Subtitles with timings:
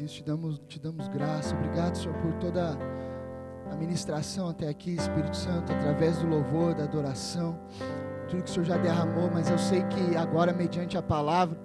[0.00, 1.54] Isso, te damos, te damos graça.
[1.54, 2.78] Obrigado, Senhor, por toda
[3.70, 7.58] a ministração até aqui, Espírito Santo, através do louvor, da adoração,
[8.26, 11.58] tudo que o Senhor já derramou, mas eu sei que agora, mediante a palavra,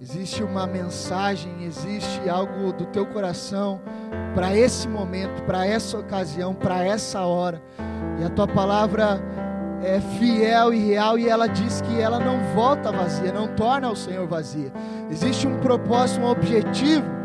[0.00, 3.80] existe uma mensagem, existe algo do teu coração
[4.34, 7.62] para esse momento, para essa ocasião, para essa hora.
[8.20, 9.18] E a tua palavra
[9.82, 13.96] é fiel e real e ela diz que ela não volta vazia, não torna o
[13.96, 14.70] Senhor vazia.
[15.10, 17.21] Existe um propósito, um objetivo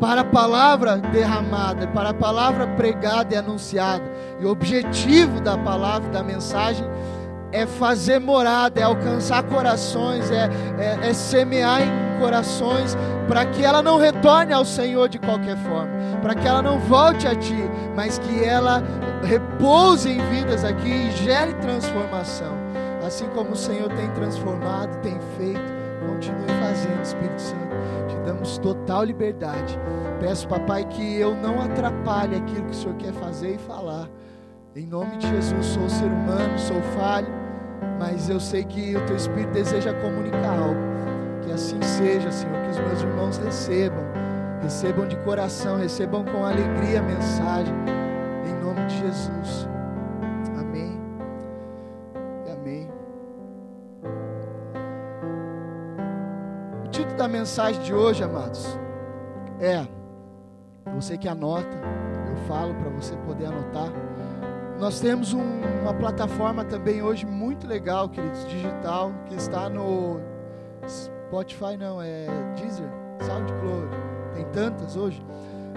[0.00, 4.04] para a palavra derramada, para a palavra pregada e anunciada.
[4.40, 6.86] E o objetivo da palavra, da mensagem,
[7.50, 10.48] é fazer morada, é alcançar corações, é,
[10.78, 15.90] é, é semear em corações, para que ela não retorne ao Senhor de qualquer forma,
[16.20, 18.82] para que ela não volte a Ti, mas que ela
[19.22, 22.56] repouse em vidas aqui e gere transformação.
[23.06, 27.76] Assim como o Senhor tem transformado, tem feito, continue fazendo, Espírito Santo.
[28.08, 29.78] Te damos total liberdade.
[30.20, 34.08] Peço, papai, que eu não atrapalhe aquilo que o Senhor quer fazer e falar
[34.78, 37.26] em nome de Jesus, sou ser humano, sou falho,
[37.98, 40.78] mas eu sei que o teu Espírito deseja comunicar algo.
[41.42, 44.04] Que assim seja, Senhor, que os meus irmãos recebam,
[44.62, 47.74] recebam de coração, recebam com alegria a mensagem,
[48.46, 49.68] em nome de Jesus.
[57.28, 58.66] Da mensagem de hoje, amados,
[59.60, 59.86] é:
[60.94, 61.68] você que anota,
[62.26, 63.92] eu falo para você poder anotar.
[64.80, 70.18] Nós temos um, uma plataforma também hoje muito legal, queridos, digital, que está no
[70.88, 72.88] Spotify, não, é Deezer,
[73.20, 73.88] SoundCloud.
[74.34, 75.22] Tem tantas hoje.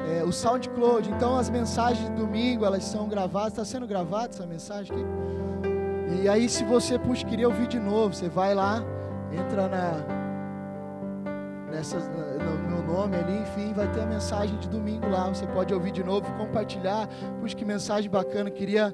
[0.10, 4.46] É, o SoundCloud, então as mensagens de domingo, elas são gravadas, está sendo gravada essa
[4.46, 6.22] mensagem aqui.
[6.24, 8.82] E aí se você, puxa, queria ouvir de novo, você vai lá,
[9.34, 10.21] entra na,
[11.72, 15.28] nessas, no meu nome ali, enfim, vai ter a mensagem de domingo lá.
[15.30, 17.08] Você pode ouvir de novo, compartilhar.
[17.40, 18.94] Puxa, que mensagem bacana, queria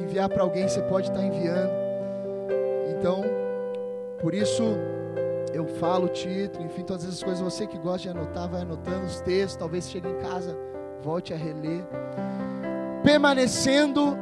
[0.00, 1.70] enviar para alguém, você pode estar enviando.
[2.96, 3.22] Então,
[4.20, 4.62] por isso
[5.52, 7.40] eu falo o título, enfim, todas essas coisas.
[7.42, 9.56] Você que gosta de anotar, vai anotando os textos.
[9.56, 10.56] Talvez chegue em casa,
[11.02, 11.84] volte a reler.
[13.02, 14.16] Permanecendo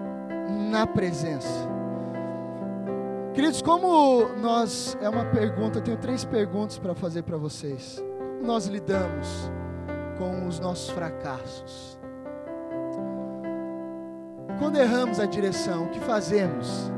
[0.71, 1.69] na presença.
[3.35, 4.99] Queridos, como nós.
[5.01, 8.03] É uma pergunta, eu tenho três perguntas para fazer para vocês.
[8.19, 9.51] Como nós lidamos
[10.19, 11.99] com os nossos fracassos?
[14.59, 16.91] Quando erramos a direção, o que fazemos?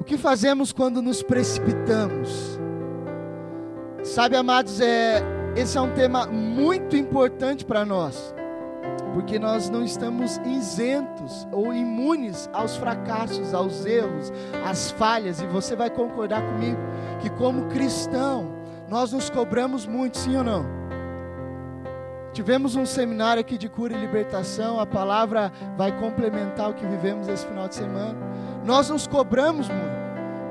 [0.00, 2.58] O que fazemos quando nos precipitamos?
[4.02, 5.22] Sabe, amados, é,
[5.56, 8.34] esse é um tema muito importante para nós
[9.14, 14.32] porque nós não estamos isentos ou imunes aos fracassos, aos erros,
[14.64, 16.78] às falhas, e você vai concordar comigo
[17.20, 18.52] que, como cristão,
[18.88, 20.78] nós nos cobramos muito, sim ou não?
[22.32, 27.26] Tivemos um seminário aqui de cura e libertação, a palavra vai complementar o que vivemos
[27.26, 28.18] esse final de semana.
[28.64, 29.97] Nós nos cobramos muito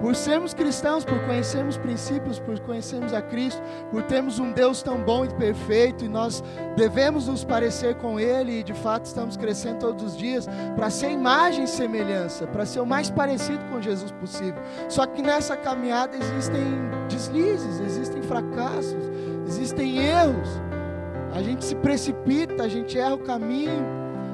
[0.01, 4.97] por sermos cristãos, por conhecermos princípios, por conhecermos a Cristo, por termos um Deus tão
[4.97, 6.43] bom e perfeito, e nós
[6.75, 11.11] devemos nos parecer com Ele, e de fato estamos crescendo todos os dias para ser
[11.11, 14.61] imagem e semelhança, para ser o mais parecido com Jesus possível.
[14.87, 16.63] Só que nessa caminhada existem
[17.09, 19.09] deslizes, existem fracassos,
[19.47, 20.61] existem erros.
[21.33, 23.85] A gente se precipita, a gente erra o caminho,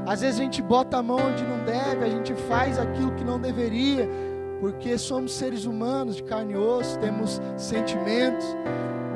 [0.05, 3.23] às vezes a gente bota a mão onde não deve, a gente faz aquilo que
[3.23, 4.09] não deveria
[4.59, 8.45] porque somos seres humanos de carne e osso, temos sentimentos,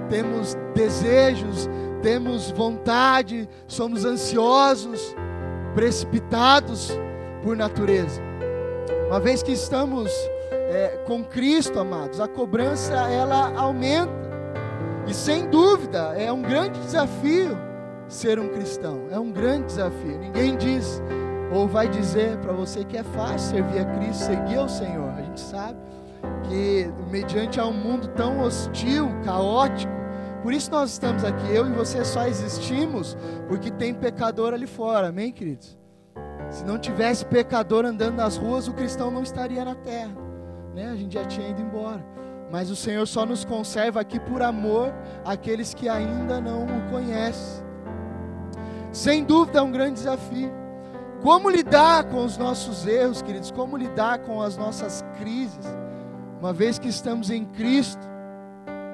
[0.09, 1.69] temos desejos,
[2.01, 5.15] temos vontade, somos ansiosos,
[5.73, 6.91] precipitados
[7.43, 8.21] por natureza.
[9.07, 10.11] Uma vez que estamos
[10.51, 14.27] é, com Cristo, amados, a cobrança ela aumenta.
[15.07, 17.57] E sem dúvida é um grande desafio
[18.07, 19.07] ser um cristão.
[19.09, 20.19] É um grande desafio.
[20.19, 21.01] Ninguém diz
[21.51, 25.09] ou vai dizer para você que é fácil servir a Cristo, seguir ao Senhor.
[25.11, 25.77] A gente sabe
[26.43, 29.91] que mediante a um mundo tão hostil, caótico,
[30.43, 31.53] por isso nós estamos aqui.
[31.53, 33.17] Eu e você só existimos
[33.47, 35.77] porque tem pecador ali fora, amém, queridos?
[36.49, 40.15] Se não tivesse pecador andando nas ruas, o cristão não estaria na terra,
[40.73, 40.89] né?
[40.89, 42.03] A gente já tinha ido embora.
[42.49, 44.93] Mas o Senhor só nos conserva aqui por amor
[45.25, 47.65] àqueles que ainda não o conhecem.
[48.91, 50.66] Sem dúvida é um grande desafio.
[51.27, 53.51] Como lidar com os nossos erros, queridos?
[53.51, 55.65] Como lidar com as nossas crises?
[56.39, 57.99] Uma vez que estamos em Cristo,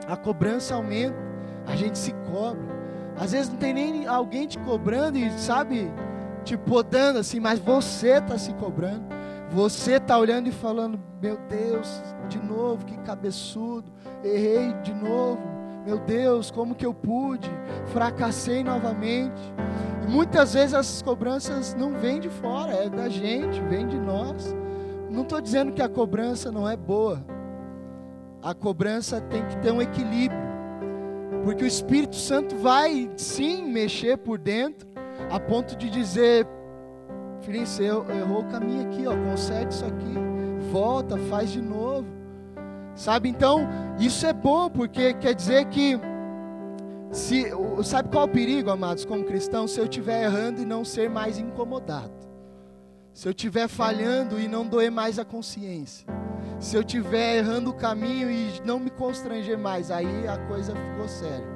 [0.08, 1.16] a cobrança aumenta,
[1.68, 2.66] a gente se cobra.
[3.16, 5.92] Às vezes não tem nem alguém te cobrando e sabe,
[6.44, 9.06] te podando assim, mas você está se cobrando.
[9.52, 13.92] Você está olhando e falando: Meu Deus, de novo, que cabeçudo,
[14.24, 15.40] errei de novo,
[15.86, 17.48] Meu Deus, como que eu pude?
[17.86, 19.54] Fracassei novamente.
[20.04, 24.54] E muitas vezes essas cobranças não vêm de fora, é da gente, vem de nós.
[25.10, 27.24] Não estou dizendo que a cobrança não é boa.
[28.42, 30.42] A cobrança tem que ter um equilíbrio.
[31.44, 34.88] Porque o Espírito Santo vai sim mexer por dentro,
[35.30, 36.48] a ponto de dizer:
[37.42, 40.16] Filhinho, você errou o caminho aqui, ó, conserte isso aqui,
[40.72, 42.08] volta, faz de novo.
[42.96, 43.30] Sabe?
[43.30, 43.68] Então,
[44.00, 46.00] isso é bom, porque quer dizer que
[47.14, 47.46] se,
[47.84, 49.68] sabe qual é o perigo, amados, como cristão?
[49.68, 52.12] Se eu estiver errando e não ser mais incomodado.
[53.14, 56.08] Se eu estiver falhando e não doer mais a consciência.
[56.60, 61.08] Se eu estiver errando o caminho e não me constranger mais, aí a coisa ficou
[61.08, 61.54] séria.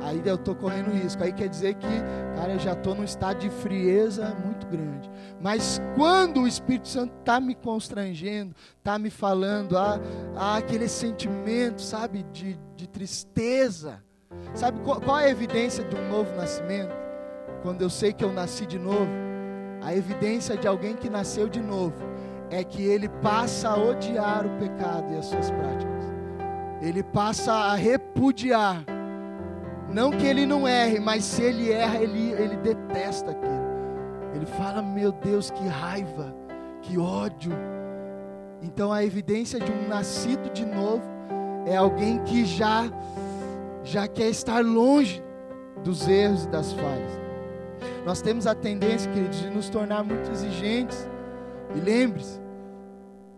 [0.00, 1.24] Aí eu estou correndo risco.
[1.24, 1.88] Aí quer dizer que,
[2.36, 5.10] cara, eu já estou num estado de frieza muito grande.
[5.40, 10.00] Mas quando o Espírito Santo está me constrangendo, está me falando, há,
[10.36, 14.02] há aquele sentimento, sabe, de, de tristeza.
[14.54, 16.94] Sabe qual, qual é a evidência de um novo nascimento?
[17.62, 19.10] Quando eu sei que eu nasci de novo.
[19.82, 21.96] A evidência de alguém que nasceu de novo
[22.50, 26.04] é que ele passa a odiar o pecado e as suas práticas.
[26.82, 28.84] Ele passa a repudiar.
[29.88, 33.70] Não que ele não erre, mas se ele erra, ele, ele detesta aquilo.
[34.34, 36.34] Ele fala: Meu Deus, que raiva,
[36.82, 37.52] que ódio.
[38.62, 41.02] Então a evidência de um nascido de novo
[41.66, 42.90] é alguém que já
[43.82, 45.22] já quer estar longe
[45.82, 47.20] dos erros e das falhas.
[48.04, 51.08] Nós temos a tendência, queridos, de nos tornar muito exigentes.
[51.74, 52.40] E lembre-se,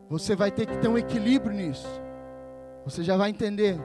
[0.08, 1.88] você vai ter que ter um equilíbrio nisso.
[2.84, 3.76] Você já vai entender.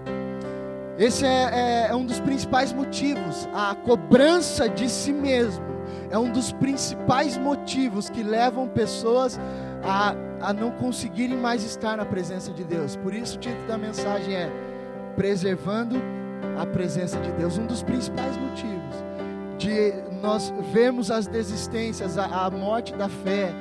[0.98, 5.68] Esse é, é, é um dos principais motivos, a cobrança de si mesmo
[6.10, 9.40] é um dos principais motivos que levam pessoas
[9.84, 12.96] a, a não conseguirem mais estar na presença de Deus.
[12.96, 14.52] Por isso o título da mensagem é
[15.16, 16.02] Preservando
[16.58, 17.58] a presença de Deus.
[17.58, 19.08] Um dos principais motivos
[19.58, 23.52] de nós vermos as desistências, a, a morte da fé,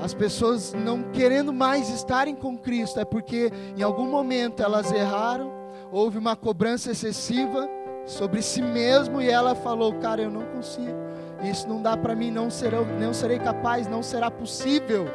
[0.00, 5.52] as pessoas não querendo mais estarem com Cristo, é porque em algum momento elas erraram,
[5.90, 7.68] houve uma cobrança excessiva
[8.06, 10.96] sobre si mesmo e ela falou: Cara, eu não consigo,
[11.42, 15.06] isso não dá para mim, não serei, não serei capaz, não será possível.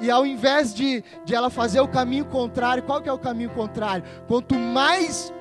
[0.00, 3.50] E ao invés de, de ela fazer o caminho contrário, qual que é o caminho
[3.50, 4.04] contrário?
[4.26, 5.32] Quanto mais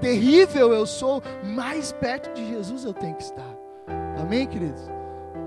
[0.00, 3.54] terrível eu sou, mais perto de Jesus eu tenho que estar.
[4.20, 4.94] Amém, queridos?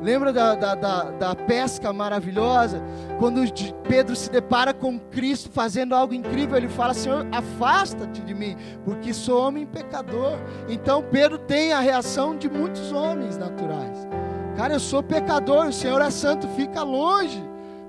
[0.02, 2.82] Lembra da, da, da, da, pesca maravilhosa?
[3.20, 3.42] Quando
[3.88, 8.56] Pedro se depara com Cristo fazendo algo incrível, ele fala: Senhor, afasta-te de mim,
[8.86, 10.38] porque sou homem pecador.
[10.70, 14.08] Então Pedro tem a reação de muitos homens naturais:
[14.56, 17.44] Cara, eu sou pecador, o Senhor é santo, fica longe.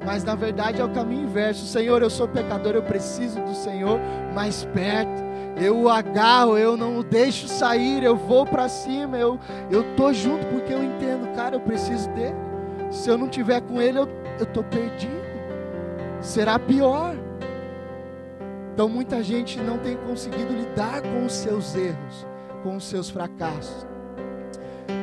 [0.07, 4.01] Mas na verdade é o caminho inverso: Senhor, eu sou pecador, eu preciso do Senhor
[4.35, 5.28] mais perto
[5.61, 9.39] eu o agarro, eu não o deixo sair, eu vou para cima, eu
[9.71, 12.37] eu tô junto porque eu entendo, cara, eu preciso dele.
[12.91, 14.09] Se eu não tiver com ele, eu
[14.39, 15.19] eu tô perdido.
[16.21, 17.15] Será pior.
[18.73, 22.27] Então muita gente não tem conseguido lidar com os seus erros,
[22.63, 23.87] com os seus fracassos.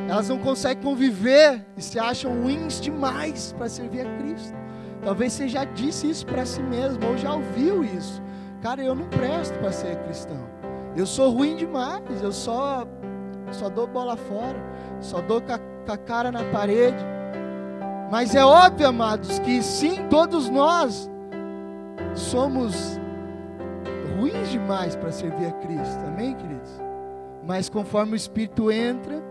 [0.07, 4.55] Elas não conseguem conviver e se acham ruins demais para servir a Cristo.
[5.03, 8.21] Talvez você já disse isso para si mesmo ou já ouviu isso.
[8.65, 10.44] Cara, eu não presto para ser cristão.
[10.97, 12.01] Eu sou ruim demais.
[12.23, 12.83] Eu só,
[13.51, 14.57] só dou bola fora.
[15.00, 15.53] Só dou com
[15.91, 16.98] a, cara na parede.
[18.10, 21.07] Mas é óbvio, amados, que sim, todos nós
[22.15, 23.00] somos
[24.17, 26.03] ruins demais para servir a Cristo.
[26.07, 26.81] Amém, queridos?
[27.45, 29.22] Mas conforme o Espírito entra,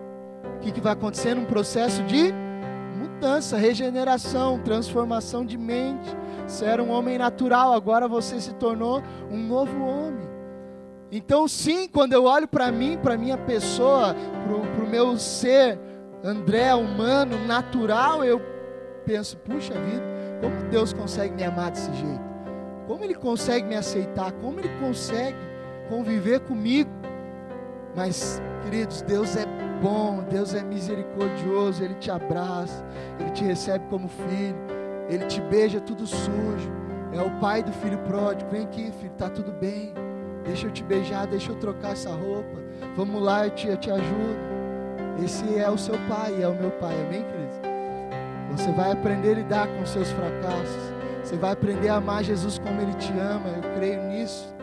[0.44, 1.36] o que, que vai acontecer?
[1.36, 2.32] Um processo de
[2.96, 6.16] mudança, regeneração, transformação de mente.
[6.46, 10.28] Você era um homem natural, agora você se tornou um novo homem.
[11.10, 14.14] Então, sim, quando eu olho para mim, para minha pessoa,
[14.74, 15.78] para o meu ser,
[16.22, 18.40] André, humano, natural, eu
[19.04, 20.02] penso: puxa vida,
[20.40, 22.34] como Deus consegue me amar desse jeito?
[22.86, 24.32] Como Ele consegue me aceitar?
[24.32, 25.36] Como Ele consegue
[25.88, 26.90] conviver comigo?
[27.94, 29.44] Mas, queridos, Deus é
[29.80, 32.84] bom, Deus é misericordioso, Ele te abraça,
[33.20, 34.56] Ele te recebe como filho,
[35.08, 36.72] Ele te beija tudo sujo.
[37.12, 38.50] É o pai do filho pródigo.
[38.50, 39.92] Vem aqui, filho, está tudo bem.
[40.44, 42.62] Deixa eu te beijar, deixa eu trocar essa roupa.
[42.96, 44.54] Vamos lá, eu te, eu te ajudo.
[45.24, 47.56] Esse é o seu pai, é o meu pai, amém, queridos?
[48.50, 50.92] Você vai aprender a lidar com seus fracassos.
[51.22, 53.48] Você vai aprender a amar Jesus como Ele te ama.
[53.56, 54.54] Eu creio nisso.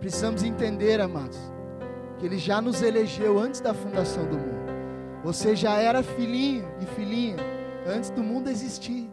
[0.00, 1.38] Precisamos entender, amados
[2.20, 4.60] que Ele já nos elegeu antes da fundação do mundo.
[5.24, 7.36] Você já era filhinho e filhinha
[7.86, 9.10] antes do mundo existir.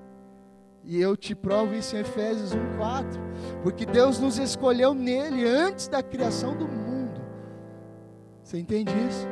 [0.89, 3.19] E eu te provo isso em Efésios 1:4,
[3.61, 7.19] porque Deus nos escolheu nele antes da criação do mundo.
[8.41, 9.27] Você entende isso?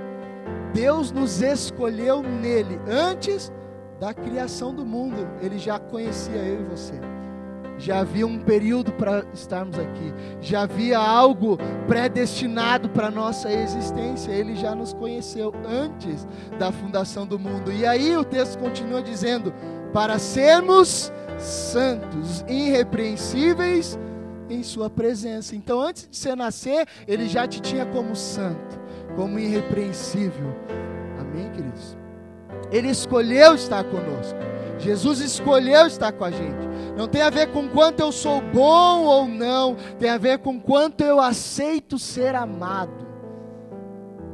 [0.74, 3.54] Deus nos escolheu nele antes
[4.02, 5.26] da criação do mundo.
[5.42, 7.00] Ele já conhecia eu e você.
[7.78, 10.14] Já havia um período para estarmos aqui.
[10.42, 11.58] Já havia algo
[11.88, 14.32] predestinado para nossa existência.
[14.32, 16.28] Ele já nos conheceu antes
[16.60, 17.72] da fundação do mundo.
[17.72, 19.54] E aí o texto continua dizendo:
[19.96, 21.10] para sermos
[21.40, 23.98] santos, irrepreensíveis
[24.50, 25.56] em Sua presença.
[25.56, 28.78] Então, antes de você nascer, Ele já te tinha como santo,
[29.16, 30.54] como irrepreensível.
[31.18, 31.98] Amém, queridos?
[32.74, 34.38] Ele escolheu estar conosco.
[34.80, 36.68] Jesus escolheu estar com a gente.
[36.98, 40.60] Não tem a ver com quanto eu sou bom ou não, tem a ver com
[40.60, 43.06] quanto eu aceito ser amado.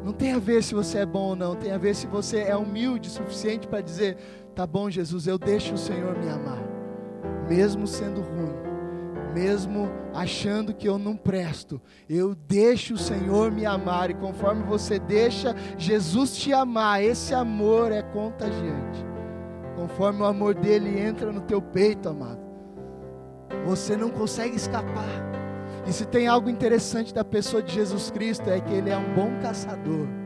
[0.04, 2.40] Não tem a ver se você é bom ou não, tem a ver se você
[2.40, 4.18] é humilde o suficiente para dizer:
[4.56, 6.64] tá bom, Jesus, eu deixo o Senhor me amar,
[7.48, 8.54] mesmo sendo ruim,
[9.34, 15.00] mesmo achando que eu não presto, eu deixo o Senhor me amar, e conforme você
[15.00, 19.06] deixa Jesus te amar, esse amor é contagiante.
[19.76, 22.42] Conforme o amor dele entra no teu peito, amado,
[23.66, 25.32] você não consegue escapar.
[25.88, 29.16] E se tem algo interessante da pessoa de Jesus Cristo é que ele é um
[29.16, 30.21] bom caçador.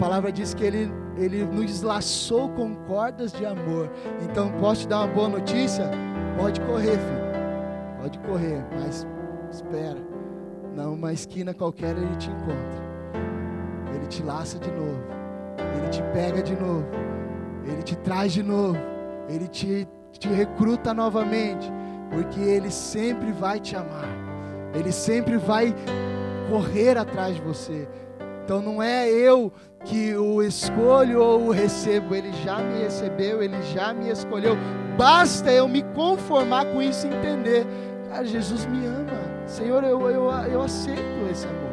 [0.00, 3.90] Palavra diz que ele, ele nos laçou com cordas de amor.
[4.22, 5.90] Então, posso te dar uma boa notícia?
[6.38, 8.00] Pode correr, filho.
[8.00, 9.06] Pode correr, mas
[9.52, 9.98] espera.
[10.74, 12.90] Numa esquina qualquer ele te encontra.
[13.94, 15.02] Ele te laça de novo.
[15.76, 16.86] Ele te pega de novo.
[17.66, 18.78] Ele te traz de novo.
[19.28, 21.70] Ele te, te recruta novamente.
[22.10, 24.08] Porque Ele sempre vai te amar.
[24.74, 25.74] Ele sempre vai
[26.48, 27.86] correr atrás de você.
[28.42, 29.52] Então não é eu
[29.84, 34.56] que o escolho ou o recebo, ele já me recebeu, ele já me escolheu.
[34.96, 37.66] Basta eu me conformar com isso e entender
[38.10, 39.46] Cara, Jesus me ama.
[39.46, 41.70] Senhor, eu, eu, eu aceito esse amor.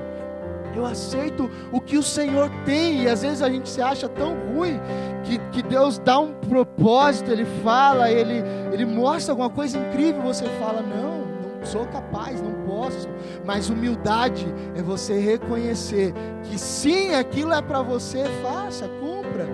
[0.76, 3.04] Eu aceito o que o Senhor tem.
[3.04, 4.80] E às vezes a gente se acha tão ruim
[5.24, 10.22] que, que Deus dá um propósito, Ele fala, Ele, Ele mostra alguma coisa incrível.
[10.22, 11.17] Você fala, não,
[11.64, 13.08] sou capaz, não posso.
[13.46, 14.46] Mas humildade
[14.76, 19.48] é você reconhecer que sim, aquilo é para você, faça, cumpra.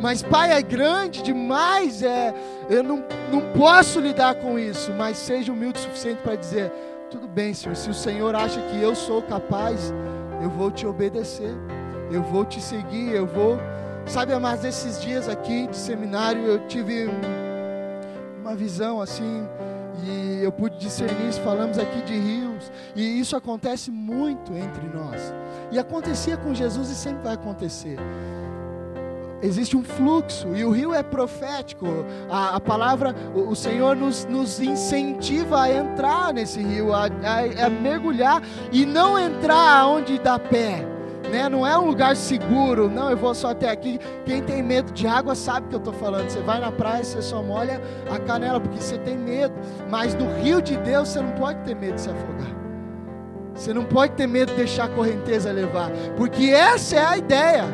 [0.00, 2.34] Mas pai é grande demais, é,
[2.68, 4.92] eu não, não posso lidar com isso.
[4.92, 6.70] Mas seja humilde o suficiente para dizer:
[7.10, 9.94] tudo bem, Senhor, se o Senhor acha que eu sou capaz,
[10.42, 11.54] eu vou te obedecer,
[12.10, 13.58] eu vou te seguir, eu vou.
[14.06, 17.08] Sabe, mas esses dias aqui de seminário eu tive
[18.42, 19.48] uma visão assim,
[20.02, 21.40] e eu pude discernir isso.
[21.42, 25.32] Falamos aqui de rios, e isso acontece muito entre nós,
[25.70, 27.98] e acontecia com Jesus e sempre vai acontecer
[29.44, 31.86] existe um fluxo, e o rio é profético.
[32.30, 37.66] A, a palavra, o, o Senhor nos, nos, incentiva a entrar nesse rio, a, a,
[37.66, 40.93] a mergulhar e não entrar onde dá pé.
[41.34, 41.48] Né?
[41.48, 43.98] Não é um lugar seguro, não, eu vou só até aqui.
[44.24, 46.30] Quem tem medo de água sabe o que eu estou falando.
[46.30, 49.52] Você vai na praia, você só molha a canela, porque você tem medo.
[49.90, 52.54] Mas no rio de Deus você não pode ter medo de se afogar.
[53.52, 57.64] Você não pode ter medo de deixar a correnteza levar, porque essa é a ideia.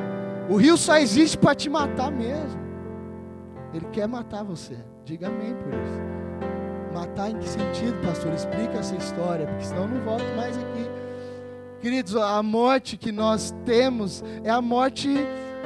[0.49, 2.59] O rio só existe para te matar mesmo.
[3.75, 4.77] Ele quer matar você.
[5.05, 6.01] Diga amém por isso.
[6.95, 8.33] Matar em que sentido, pastor?
[8.33, 11.00] Explica essa história, porque senão eu não volto mais aqui.
[11.81, 15.09] Queridos, a morte que nós temos é a morte,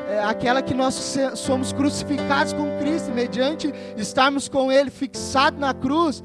[0.08, 6.22] é aquela que nós somos crucificados com Cristo, mediante estarmos com Ele fixado na cruz.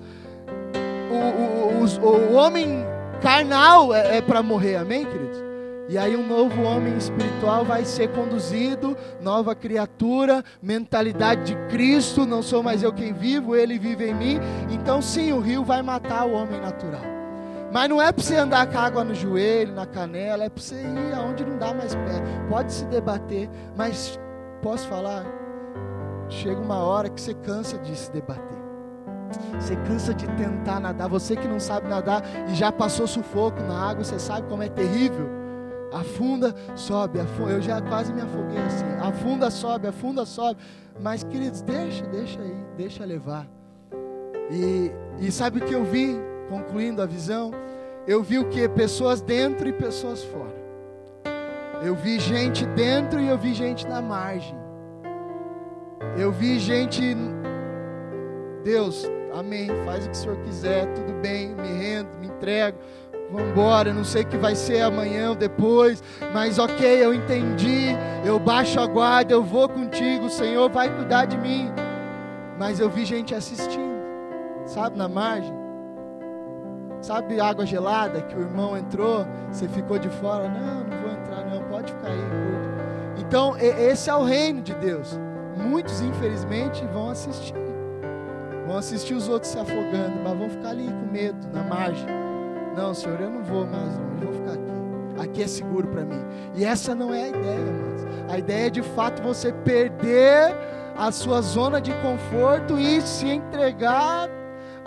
[1.09, 2.85] O, o, o, o homem
[3.19, 5.39] carnal é, é para morrer, amém, queridos?
[5.89, 12.43] E aí um novo homem espiritual vai ser conduzido, nova criatura, mentalidade de Cristo, não
[12.43, 14.39] sou mais eu quem vivo, ele vive em mim.
[14.69, 17.18] Então sim, o rio vai matar o homem natural.
[17.71, 20.81] Mas não é para você andar com água no joelho, na canela, é para você
[20.81, 22.23] ir aonde não dá mais pé.
[22.49, 24.19] Pode se debater, mas
[24.61, 25.23] posso falar?
[26.29, 28.59] Chega uma hora que você cansa de se debater.
[29.59, 31.07] Você cansa de tentar nadar.
[31.09, 34.69] Você que não sabe nadar e já passou sufoco na água, você sabe como é
[34.69, 35.27] terrível.
[35.93, 37.51] Afunda, sobe, afunda.
[37.51, 38.85] Eu já quase me afoguei assim.
[39.01, 40.59] Afunda, sobe, afunda, sobe.
[40.99, 43.47] Mas, queridos, deixa, deixa aí, deixa levar.
[44.51, 47.51] E, e sabe o que eu vi, concluindo a visão?
[48.07, 48.67] Eu vi o que?
[48.67, 50.59] Pessoas dentro e pessoas fora.
[51.81, 54.57] Eu vi gente dentro e eu vi gente na margem.
[56.17, 57.15] Eu vi gente.
[58.63, 59.69] Deus, amém.
[59.85, 62.77] Faz o que o Senhor quiser, tudo bem, me rendo, me entrego.
[63.31, 66.03] Vamos embora, não sei o que vai ser amanhã ou depois,
[66.33, 67.89] mas ok, eu entendi,
[68.25, 71.69] eu baixo a guarda, eu vou contigo, o Senhor vai cuidar de mim.
[72.57, 74.01] Mas eu vi gente assistindo,
[74.65, 75.58] sabe, na margem.
[77.01, 80.49] Sabe água gelada que o irmão entrou, você ficou de fora?
[80.49, 81.63] Não, não vou entrar não.
[81.69, 82.19] pode ficar aí.
[83.17, 85.17] Então, esse é o reino de Deus.
[85.55, 87.53] Muitos, infelizmente, vão assistir.
[88.67, 92.07] Vão assistir os outros se afogando, mas vão ficar ali com medo, na margem.
[92.75, 94.79] Não, Senhor, eu não vou mais longe, eu vou ficar aqui.
[95.19, 96.21] Aqui é seguro para mim.
[96.55, 98.07] E essa não é a ideia, irmãos.
[98.29, 100.55] A ideia é de fato você perder
[100.97, 104.29] a sua zona de conforto e se entregar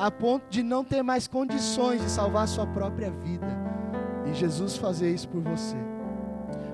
[0.02, 3.46] a ponto de não ter mais condições de salvar sua própria vida.
[4.26, 5.76] E Jesus fazer isso por você.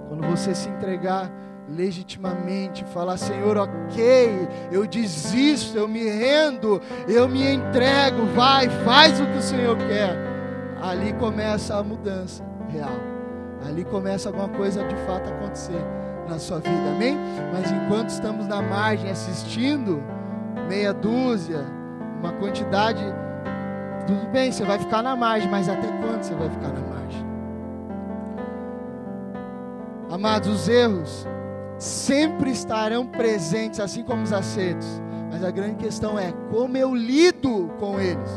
[0.08, 1.30] Quando você se entregar
[1.68, 9.26] legitimamente, falar: Senhor, ok, eu desisto, eu me rendo, eu me entrego, vai, faz o
[9.26, 10.16] que o Senhor quer.
[10.80, 12.96] Ali começa a mudança real,
[13.68, 15.84] ali começa alguma coisa de fato acontecer
[16.26, 17.14] na sua vida, amém?
[17.52, 20.02] Mas enquanto estamos na margem assistindo,
[20.66, 21.77] meia dúzia,
[22.18, 23.02] uma quantidade,
[24.06, 27.26] tudo bem, você vai ficar na margem, mas até quando você vai ficar na margem?
[30.10, 31.26] Amados, os erros
[31.78, 35.00] sempre estarão presentes, assim como os acertos.
[35.30, 38.30] Mas a grande questão é como eu lido com eles.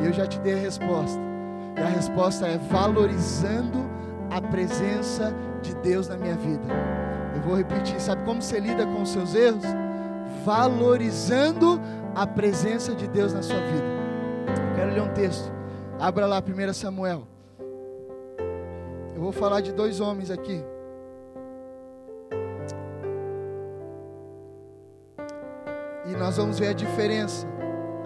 [0.00, 1.20] E eu já te dei a resposta.
[1.76, 3.90] E a resposta é valorizando
[4.30, 6.62] a presença de Deus na minha vida.
[7.34, 9.64] Eu vou repetir, sabe como você lida com os seus erros?
[10.44, 13.84] Valorizando a presença de Deus na sua vida.
[14.48, 15.50] Eu quero ler um texto.
[15.98, 17.26] Abra lá 1 Samuel.
[19.14, 20.64] Eu vou falar de dois homens aqui.
[26.06, 27.46] E nós vamos ver a diferença,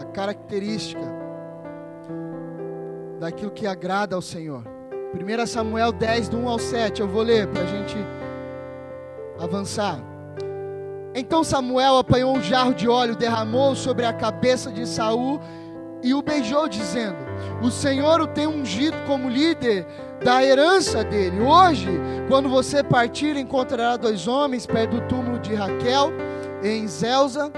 [0.01, 1.01] a característica
[3.19, 4.65] daquilo que agrada ao Senhor.
[5.15, 7.97] 1 Samuel 10, do 1 ao 7, eu vou ler para a gente
[9.39, 9.99] avançar.
[11.15, 15.41] Então Samuel apanhou um jarro de óleo, derramou sobre a cabeça de Saul
[16.03, 17.17] e o beijou, dizendo:
[17.63, 19.87] O Senhor o tem ungido como líder
[20.25, 21.41] da herança dele.
[21.41, 21.89] Hoje,
[22.29, 26.11] quando você partir, encontrará dois homens perto do túmulo de Raquel,
[26.63, 27.53] em Zelza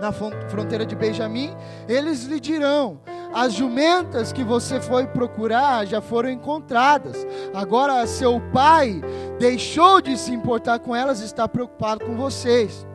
[0.00, 1.54] na fronteira de Benjamim,
[1.88, 3.00] eles lhe dirão:
[3.34, 7.26] as jumentas que você foi procurar já foram encontradas.
[7.52, 9.02] Agora seu pai
[9.40, 12.86] deixou de se importar com elas e está preocupado com vocês.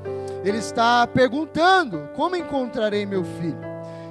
[0.44, 3.60] Ele está perguntando: como encontrarei meu filho?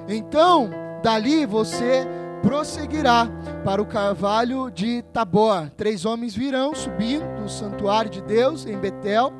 [0.07, 0.69] Então,
[1.01, 2.07] dali você
[2.43, 3.27] prosseguirá
[3.65, 5.69] para o carvalho de Tabor.
[5.75, 9.33] Três homens virão subindo do santuário de Deus em Betel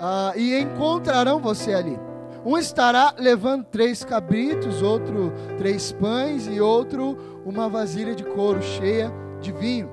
[0.00, 2.09] uh, e encontrarão você ali.
[2.44, 9.12] Um estará levando três cabritos, outro três pães e outro uma vasilha de couro cheia
[9.40, 9.90] de vinho.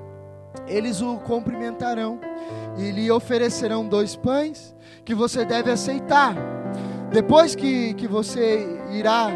[0.66, 2.18] Eles o cumprimentarão
[2.78, 6.34] e lhe oferecerão dois pães que você deve aceitar.
[7.10, 9.30] Depois que, que você irá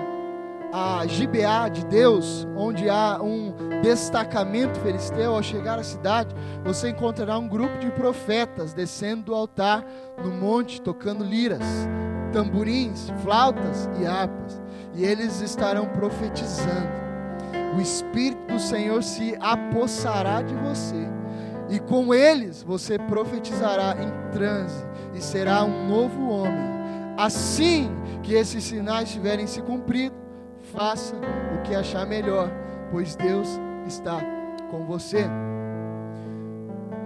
[0.73, 7.37] a Gibeá de Deus, onde há um destacamento filisteu, ao chegar à cidade, você encontrará
[7.37, 9.85] um grupo de profetas descendo do altar
[10.23, 11.67] no monte, tocando liras
[12.33, 14.61] tamborins, flautas e harpas,
[14.95, 17.03] e eles estarão profetizando.
[17.77, 21.09] O Espírito do Senhor se apossará de você,
[21.69, 26.73] e com eles você profetizará em transe, e será um novo homem.
[27.17, 27.91] Assim
[28.23, 30.17] que esses sinais tiverem se cumprido,
[30.73, 31.15] faça
[31.55, 32.51] o que achar melhor,
[32.91, 34.21] pois Deus está
[34.71, 35.27] com você.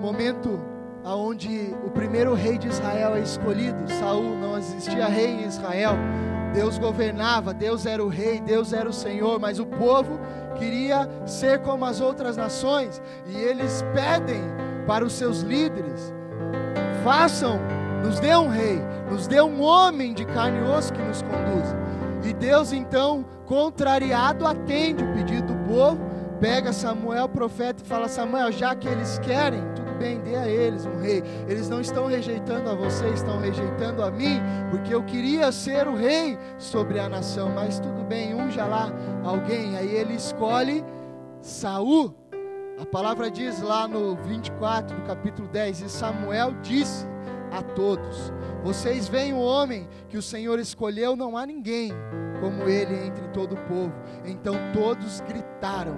[0.00, 0.60] Momento
[1.04, 3.88] aonde o primeiro rei de Israel é escolhido.
[4.00, 5.94] Saul não existia rei em Israel.
[6.52, 10.18] Deus governava, Deus era o rei, Deus era o Senhor, mas o povo
[10.58, 14.40] queria ser como as outras nações, e eles pedem
[14.86, 16.14] para os seus líderes:
[17.04, 17.60] façam,
[18.02, 21.76] nos dê um rei, nos dê um homem de carne e osso que nos conduza.
[22.24, 26.00] E Deus então, contrariado, atende o pedido do povo,
[26.40, 29.62] pega Samuel, profeta, e fala: Samuel, já que eles querem,
[29.96, 31.22] bem, dê a eles um rei.
[31.48, 35.96] Eles não estão rejeitando a você, estão rejeitando a mim, porque eu queria ser o
[35.96, 38.92] rei sobre a nação, mas tudo bem, unja lá
[39.24, 39.76] alguém.
[39.76, 40.84] Aí ele escolhe
[41.40, 42.14] Saul.
[42.78, 47.06] A palavra diz lá no 24 do capítulo 10, e Samuel disse
[47.50, 51.92] a todos: Vocês veem o homem que o Senhor escolheu, não há ninguém
[52.40, 53.94] como ele entre todo o povo.
[54.26, 55.96] Então todos gritaram: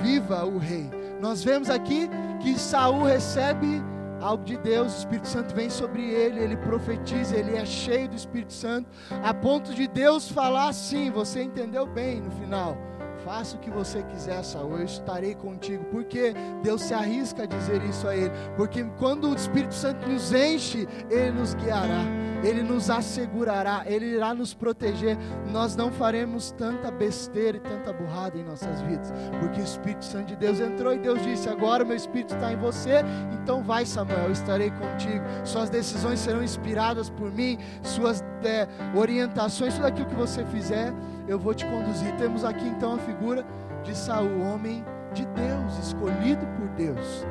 [0.00, 0.90] Viva o rei!
[1.20, 2.08] Nós vemos aqui
[2.42, 3.82] que Saul recebe
[4.20, 8.16] algo de Deus, o Espírito Santo vem sobre ele, ele profetiza, ele é cheio do
[8.16, 8.88] Espírito Santo,
[9.22, 12.76] a ponto de Deus falar assim, você entendeu bem no final.
[13.24, 15.84] Faça o que você quiser, Saul, eu estarei contigo.
[15.86, 18.30] Porque Deus se arrisca a dizer isso a ele.
[18.54, 22.04] Porque quando o Espírito Santo nos enche, ele nos guiará,
[22.42, 25.16] ele nos assegurará, ele irá nos proteger.
[25.50, 29.10] Nós não faremos tanta besteira e tanta burrada em nossas vidas.
[29.40, 32.56] Porque o Espírito Santo de Deus entrou e Deus disse: Agora meu Espírito está em
[32.56, 33.02] você,
[33.42, 35.24] então vai, Samuel, eu estarei contigo.
[35.44, 40.92] Suas decisões serão inspiradas por mim, suas é, orientações, tudo aquilo que você fizer
[41.26, 42.14] eu vou te conduzir.
[42.16, 43.44] Temos aqui então a figura
[43.82, 47.24] de Saul, homem de Deus, escolhido por Deus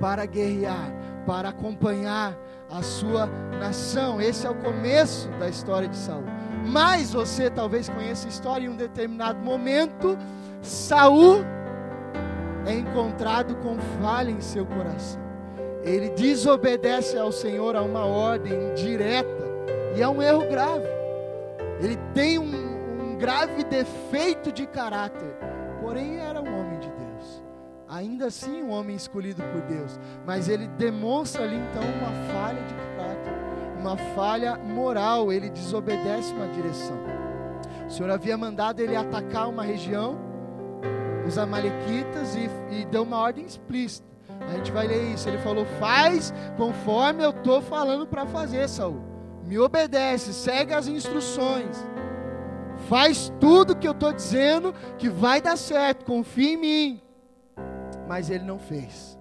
[0.00, 0.92] para guerrear,
[1.26, 2.36] para acompanhar
[2.70, 3.26] a sua
[3.58, 4.20] nação.
[4.20, 6.24] Esse é o começo da história de Saul.
[6.66, 10.16] Mas você talvez conheça a história em um determinado momento,
[10.62, 11.44] Saul
[12.66, 15.22] é encontrado com falha em seu coração.
[15.82, 19.44] Ele desobedece ao Senhor a uma ordem direta
[19.94, 20.86] e é um erro grave.
[21.80, 22.63] Ele tem um
[23.24, 25.34] grave defeito de caráter,
[25.80, 27.42] porém era um homem de Deus.
[27.88, 32.74] Ainda assim, um homem escolhido por Deus, mas ele demonstra ali então uma falha de
[32.74, 33.32] caráter,
[33.80, 36.98] uma falha moral, ele desobedece uma direção.
[37.86, 40.18] O Senhor havia mandado ele atacar uma região,
[41.26, 44.06] os Amalequitas, e, e deu uma ordem explícita.
[44.52, 45.26] A gente vai ler isso.
[45.26, 49.00] Ele falou: Faz conforme eu estou falando para fazer, Saul.
[49.44, 51.93] Me obedece, segue as instruções.
[52.88, 57.02] Faz tudo que eu estou dizendo que vai dar certo, confia em mim.
[58.06, 59.18] Mas ele não fez.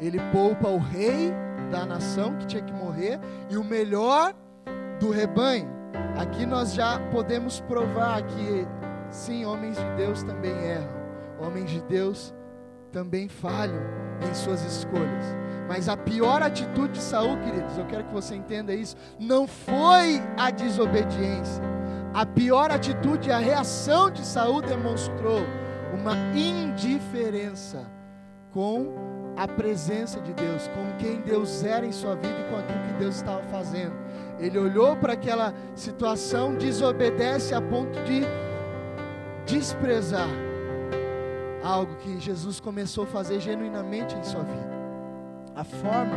[0.00, 1.32] Ele poupa o rei
[1.70, 4.34] da nação que tinha que morrer e o melhor
[4.98, 5.68] do rebanho.
[6.18, 8.66] Aqui nós já podemos provar que
[9.10, 11.04] sim, homens de Deus também erram.
[11.40, 12.34] Homens de Deus
[12.90, 13.82] também falham
[14.28, 15.24] em suas escolhas.
[15.68, 20.20] Mas a pior atitude de Saul, queridos, eu quero que você entenda isso, não foi
[20.36, 21.62] a desobediência
[22.14, 25.40] a pior atitude, a reação de Saul demonstrou
[25.92, 27.84] uma indiferença
[28.52, 28.94] com
[29.36, 32.92] a presença de Deus, com quem Deus era em sua vida e com aquilo que
[33.00, 33.94] Deus estava fazendo.
[34.38, 38.22] Ele olhou para aquela situação, desobedece a ponto de
[39.44, 40.28] desprezar
[41.64, 44.74] algo que Jesus começou a fazer genuinamente em sua vida.
[45.56, 46.16] A forma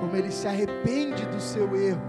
[0.00, 2.02] como ele se arrepende do seu erro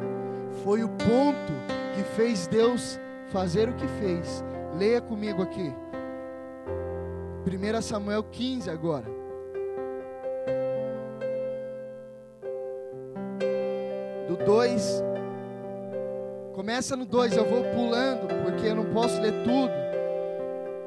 [0.63, 1.53] foi o ponto
[1.95, 4.43] que fez Deus fazer o que fez.
[4.77, 5.73] Leia comigo aqui.
[7.45, 9.05] 1 Samuel 15 agora.
[14.27, 15.03] Do 2.
[16.53, 19.71] Começa no 2, eu vou pulando, porque eu não posso ler tudo.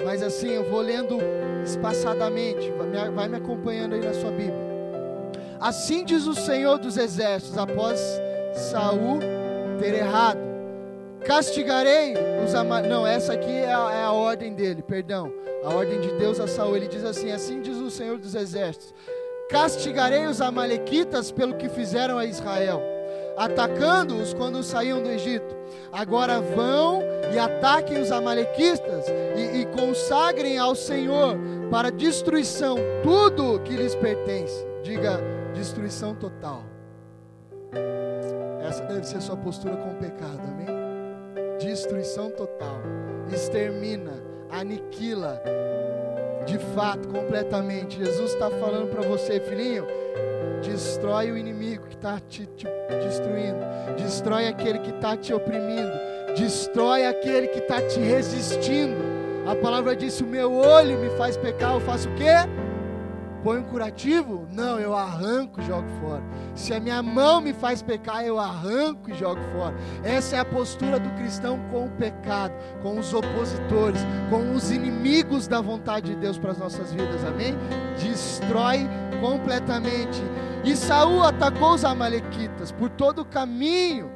[0.04, 1.18] Mas assim, eu vou lendo
[1.64, 2.70] espaçadamente.
[3.14, 4.70] Vai me, acompanhando aí na sua Bíblia.
[5.58, 8.00] Assim diz o Senhor dos Exércitos, após
[8.54, 9.20] Saul
[9.78, 10.49] ter errado
[11.20, 12.82] castigarei os ama...
[12.82, 15.32] Não, essa aqui é a, é a, ordem dele, perdão.
[15.64, 16.76] A ordem de Deus a Saul.
[16.76, 18.94] Ele diz assim: Assim diz o Senhor dos Exércitos:
[19.50, 22.82] Castigarei os Amalequitas pelo que fizeram a Israel,
[23.36, 25.56] atacando-os quando saíam do Egito.
[25.92, 27.02] Agora vão
[27.32, 29.06] e ataquem os Amalequitas
[29.36, 31.36] e, e consagrem ao Senhor
[31.70, 34.66] para destruição tudo que lhes pertence.
[34.82, 35.20] Diga
[35.54, 36.64] destruição total.
[38.66, 40.79] Essa deve ser sua postura com o pecado, amém?
[41.60, 42.80] Destruição total,
[43.32, 44.12] extermina,
[44.50, 45.40] aniquila,
[46.46, 47.98] de fato, completamente.
[47.98, 49.86] Jesus está falando para você, filhinho,
[50.62, 52.66] destrói o inimigo que está te, te,
[53.04, 53.60] destruindo,
[53.96, 55.92] destrói aquele que está te oprimindo,
[56.36, 58.96] destrói aquele que está te resistindo.
[59.46, 62.24] A palavra diz: o meu olho me faz pecar, eu faço o quê?
[63.42, 64.46] Põe um curativo?
[64.52, 66.22] Não, eu arranco e jogo fora.
[66.54, 69.74] Se a minha mão me faz pecar, eu arranco e jogo fora.
[70.04, 75.48] Essa é a postura do cristão com o pecado, com os opositores, com os inimigos
[75.48, 77.24] da vontade de Deus para as nossas vidas.
[77.24, 77.54] Amém?
[77.98, 78.86] Destrói
[79.20, 80.20] completamente.
[80.62, 84.10] E Saul atacou os amalequitas por todo o caminho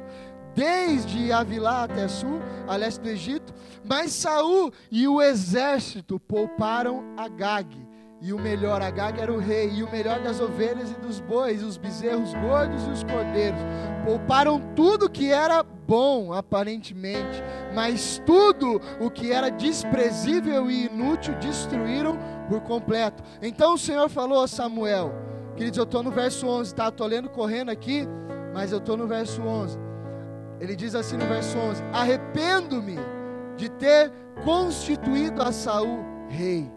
[0.53, 7.94] desde Avilá até sul, a leste do Egito, mas Saul e o exército pouparam Agag
[8.21, 11.61] e o melhor, Agag era o rei, e o melhor das ovelhas e dos bois,
[11.61, 13.59] os bezerros gordos e os cordeiros.
[14.05, 22.17] Pouparam tudo que era bom, aparentemente, mas tudo o que era desprezível e inútil destruíram
[22.49, 23.21] por completo.
[23.41, 25.13] Então o Senhor falou a Samuel,
[25.55, 26.87] queridos, eu estou no verso 11, tá?
[26.87, 28.07] Estou lendo correndo aqui,
[28.53, 29.77] mas eu estou no verso 11.
[30.59, 32.97] Ele diz assim no verso 11: Arrependo-me
[33.57, 34.11] de ter
[34.43, 35.99] constituído a Saul
[36.29, 36.71] rei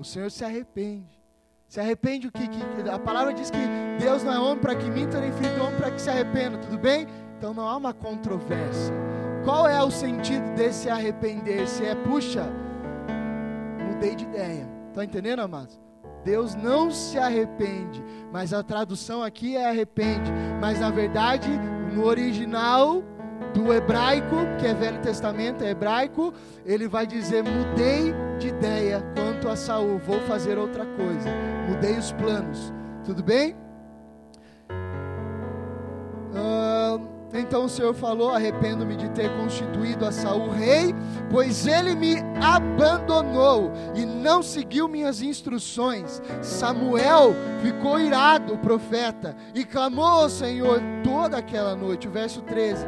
[0.00, 1.20] o Senhor se arrepende.
[1.68, 3.58] Se arrepende o que, que a palavra diz que
[4.00, 6.58] Deus não é homem para que minta, nem filho de homem para que se arrependa,
[6.58, 7.06] tudo bem?
[7.36, 8.94] Então não há uma controvérsia.
[9.44, 11.84] Qual é o sentido desse arrepender-se?
[11.84, 12.48] É, puxa,
[13.88, 14.66] mudei de ideia.
[14.88, 15.78] Está entendendo, amados?
[16.24, 20.32] Deus não se arrepende, mas a tradução aqui é arrepende.
[20.60, 21.48] Mas na verdade,
[21.94, 23.02] no original
[23.54, 26.32] do hebraico, que é Velho Testamento, é hebraico,
[26.64, 31.30] ele vai dizer: mudei de ideia quanto a Saul, vou fazer outra coisa.
[31.68, 32.72] Mudei os planos.
[33.04, 33.56] Tudo bem?
[37.50, 40.94] então o Senhor falou: Arrependo-me de ter constituído a Saul rei,
[41.30, 46.22] pois ele me abandonou e não seguiu minhas instruções.
[46.42, 52.08] Samuel ficou irado, o profeta, e clamou ao Senhor toda aquela noite.
[52.08, 52.86] O verso 13.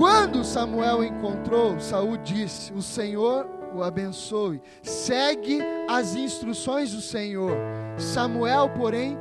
[0.00, 4.62] Quando Samuel encontrou, Saul disse: O Senhor o abençoe.
[4.82, 7.54] Segue as instruções do Senhor.
[7.98, 9.18] Samuel, porém,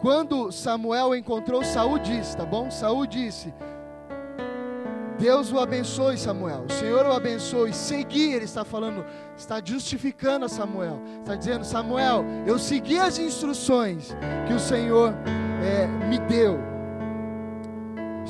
[0.00, 2.70] quando Samuel encontrou, Saul disse, tá bom?
[2.70, 3.52] Saul disse:
[5.18, 6.64] Deus o abençoe, Samuel.
[6.66, 7.74] O Senhor o abençoe.
[7.74, 9.04] Seguir, ele está falando,
[9.36, 10.98] está justificando a Samuel.
[11.20, 14.16] Está dizendo, Samuel, eu segui as instruções
[14.48, 15.12] que o Senhor
[15.62, 16.75] é, me deu.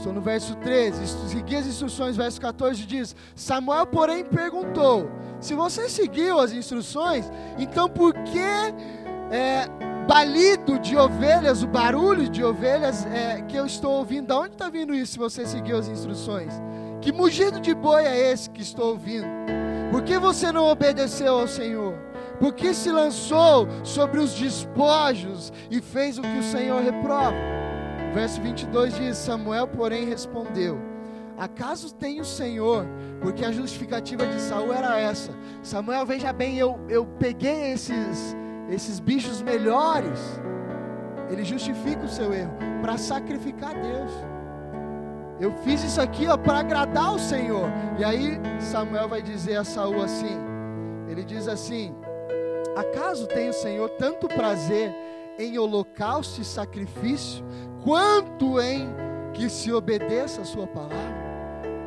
[0.07, 1.05] Estou no verso 13.
[1.29, 7.89] Segui as instruções, verso 14 diz: Samuel, porém, perguntou: Se você seguiu as instruções, então
[7.89, 9.67] por que é,
[10.07, 14.29] balido de ovelhas, o barulho de ovelhas é, que eu estou ouvindo?
[14.29, 16.53] Da onde está vindo isso se você seguiu as instruções?
[17.01, 19.27] Que mugido de boi é esse que estou ouvindo?
[19.91, 21.95] Por que você não obedeceu ao Senhor?
[22.39, 27.56] Por que se lançou sobre os despojos e fez o que o Senhor reprova?
[28.15, 30.79] Verso 22 diz: Samuel, porém, respondeu:
[31.37, 32.87] Acaso tem o Senhor?
[33.21, 38.37] Porque a justificativa de Saul era essa: Samuel, veja bem, eu, eu peguei esses,
[38.71, 40.41] esses bichos melhores.
[41.31, 44.13] Ele justifica o seu erro para sacrificar Deus.
[45.39, 47.69] Eu fiz isso aqui para agradar o Senhor.
[47.99, 50.39] E aí Samuel vai dizer a Saul assim:
[51.09, 51.95] ele diz assim:
[52.77, 54.95] Acaso tem o Senhor tanto prazer
[55.39, 57.45] em holocausto e sacrifício,
[57.83, 58.89] quanto em
[59.33, 61.27] que se obedeça a sua palavra?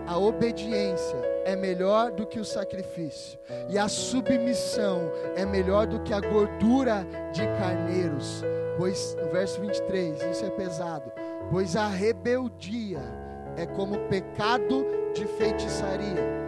[0.08, 6.14] A obediência é melhor do que o sacrifício, e a submissão é melhor do que
[6.14, 8.44] a gordura de carneiros.
[8.78, 11.12] Pois, no verso 23, isso é pesado,
[11.52, 13.02] pois a rebeldia
[13.58, 16.40] é como pecado de feitiçaria.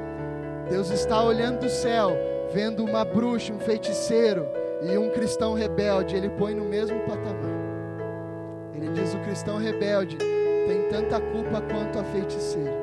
[0.70, 2.12] Deus está olhando do céu,
[2.54, 4.48] vendo uma bruxa, um feiticeiro
[4.82, 7.62] e um cristão rebelde, ele põe no mesmo patamar.
[8.74, 12.80] Ele diz: o cristão rebelde tem tanta culpa quanto a feiticeira.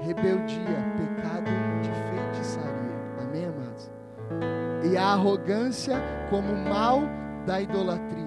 [0.00, 2.72] Rebeldia, pecado de feitiçaria.
[3.20, 3.90] Amém, amados?
[4.90, 5.96] E a arrogância
[6.28, 7.02] como mal
[7.46, 8.22] da idolatria.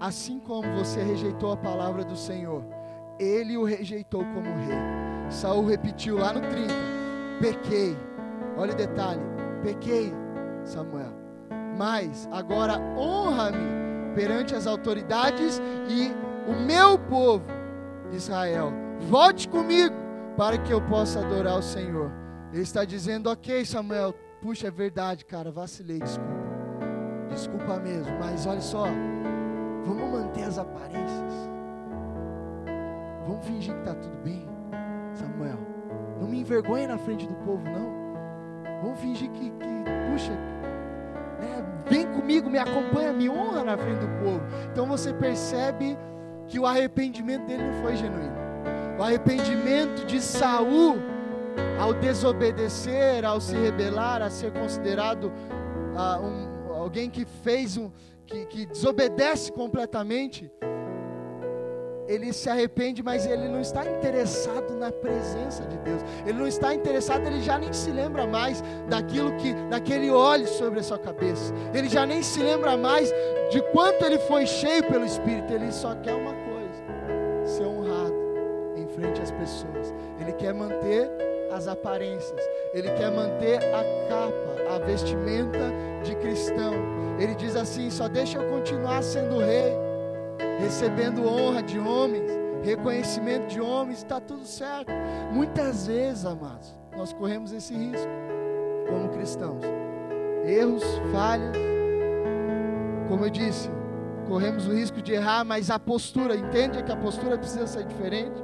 [0.00, 2.64] Assim como você rejeitou a palavra do Senhor
[3.22, 5.30] ele o rejeitou como rei.
[5.30, 6.74] Saul repetiu lá no 30:
[7.40, 7.96] Pequei.
[8.56, 9.22] Olha o detalhe:
[9.62, 10.12] Pequei,
[10.64, 11.21] Samuel.
[11.76, 16.12] Mas agora honra-me perante as autoridades e
[16.48, 17.44] o meu povo,
[18.12, 18.72] Israel.
[19.08, 19.94] Volte comigo
[20.36, 22.10] para que eu possa adorar o Senhor.
[22.52, 24.14] Ele está dizendo: Ok, Samuel.
[24.40, 25.50] Puxa, é verdade, cara.
[25.50, 26.42] Vacilei, desculpa.
[27.30, 28.12] Desculpa mesmo.
[28.18, 28.86] Mas olha só.
[29.84, 31.52] Vamos manter as aparências.
[33.26, 34.46] Vamos fingir que está tudo bem,
[35.14, 35.58] Samuel.
[36.20, 38.02] Não me envergonhe na frente do povo, não.
[38.82, 40.32] Vamos fingir que, que puxa,
[41.86, 44.40] vem comigo, me acompanha, me honra na frente do povo.
[44.70, 45.96] Então você percebe
[46.48, 48.36] que o arrependimento dele não foi genuíno.
[48.98, 50.96] O arrependimento de Saul
[51.78, 57.90] ao desobedecer, ao se rebelar, a ser considerado uh, um, alguém que fez um,
[58.26, 60.50] que, que desobedece completamente
[62.12, 66.02] ele se arrepende, mas ele não está interessado na presença de Deus.
[66.26, 70.80] Ele não está interessado, ele já nem se lembra mais daquilo que, daquele óleo sobre
[70.80, 71.54] a sua cabeça.
[71.72, 73.10] Ele já nem se lembra mais
[73.50, 75.52] de quanto ele foi cheio pelo Espírito.
[75.54, 78.14] Ele só quer uma coisa: ser honrado
[78.76, 79.94] em frente às pessoas.
[80.20, 81.10] Ele quer manter
[81.50, 82.40] as aparências.
[82.74, 85.72] Ele quer manter a capa, a vestimenta
[86.02, 86.74] de cristão.
[87.18, 89.81] Ele diz assim: só deixa eu continuar sendo rei
[90.58, 92.30] recebendo honra de homens,
[92.62, 94.92] reconhecimento de homens, está tudo certo.
[95.32, 98.10] Muitas vezes, amados, nós corremos esse risco
[98.88, 99.62] como cristãos.
[100.44, 101.56] Erros, falhas,
[103.08, 103.70] como eu disse,
[104.26, 108.42] corremos o risco de errar, mas a postura, entende que a postura precisa ser diferente?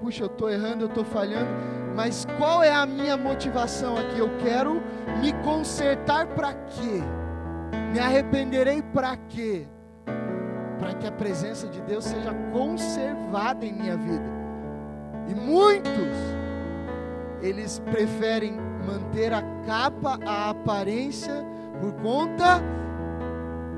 [0.00, 1.48] Puxa, eu estou errando, eu estou falhando,
[1.94, 4.18] mas qual é a minha motivação aqui?
[4.18, 4.82] Eu quero
[5.20, 7.02] me consertar para quê?
[7.92, 9.66] Me arrependerei para quê?
[10.78, 14.24] Para que a presença de Deus seja conservada em minha vida.
[15.28, 16.16] E muitos,
[17.40, 21.44] eles preferem manter a capa, a aparência,
[21.80, 22.62] Por conta,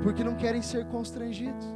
[0.04, 1.66] porque não querem ser constrangidos,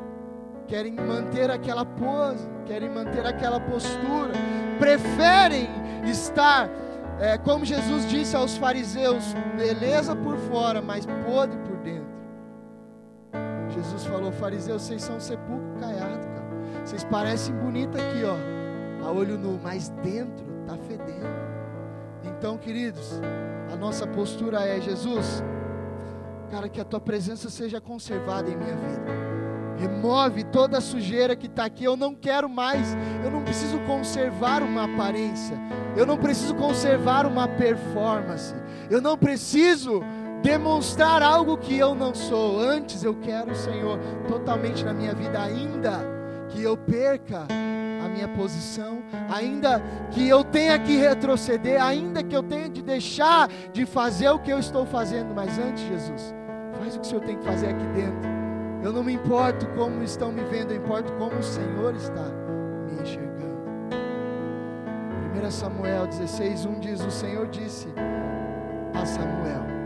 [0.69, 4.33] querem manter aquela pose, querem manter aquela postura,
[4.79, 5.69] preferem
[6.05, 6.71] estar,
[7.19, 12.02] é, como Jesus disse aos fariseus, beleza por fora, mas podre por dentro.
[13.83, 16.43] Jesus falou: fariseus, vocês são sepulcro caiado, cara.
[16.85, 21.27] Vocês parecem bonito aqui, ó, a olho nu, mas dentro tá fedendo.
[22.25, 23.21] Então, queridos,
[23.73, 25.43] a nossa postura é: Jesus,
[26.51, 29.33] cara, que a tua presença seja conservada em minha vida.
[29.79, 31.85] Remove toda a sujeira que está aqui.
[31.85, 32.97] Eu não quero mais.
[33.25, 35.59] Eu não preciso conservar uma aparência.
[35.97, 38.55] Eu não preciso conservar uma performance.
[38.89, 40.01] Eu não preciso
[40.43, 42.61] demonstrar algo que eu não sou.
[42.61, 46.01] Antes eu quero o Senhor totalmente na minha vida, ainda
[46.49, 47.47] que eu perca
[48.05, 53.49] a minha posição, ainda que eu tenha que retroceder, ainda que eu tenha de deixar
[53.73, 56.35] de fazer o que eu estou fazendo, mas antes, Jesus,
[56.79, 58.31] faz o que o Senhor tem que fazer aqui dentro.
[58.83, 62.25] Eu não me importo como estão me vendo, eu importo como o Senhor está
[62.91, 63.33] me enxergando.
[65.47, 67.89] 1 Samuel 16, 1 diz: O Senhor disse
[68.93, 69.82] a Samuel: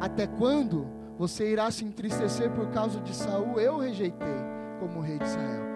[0.00, 0.86] Até quando
[1.18, 3.58] você irá se entristecer por causa de Saul?
[3.58, 4.26] Eu rejeitei
[4.78, 5.68] como rei de Israel.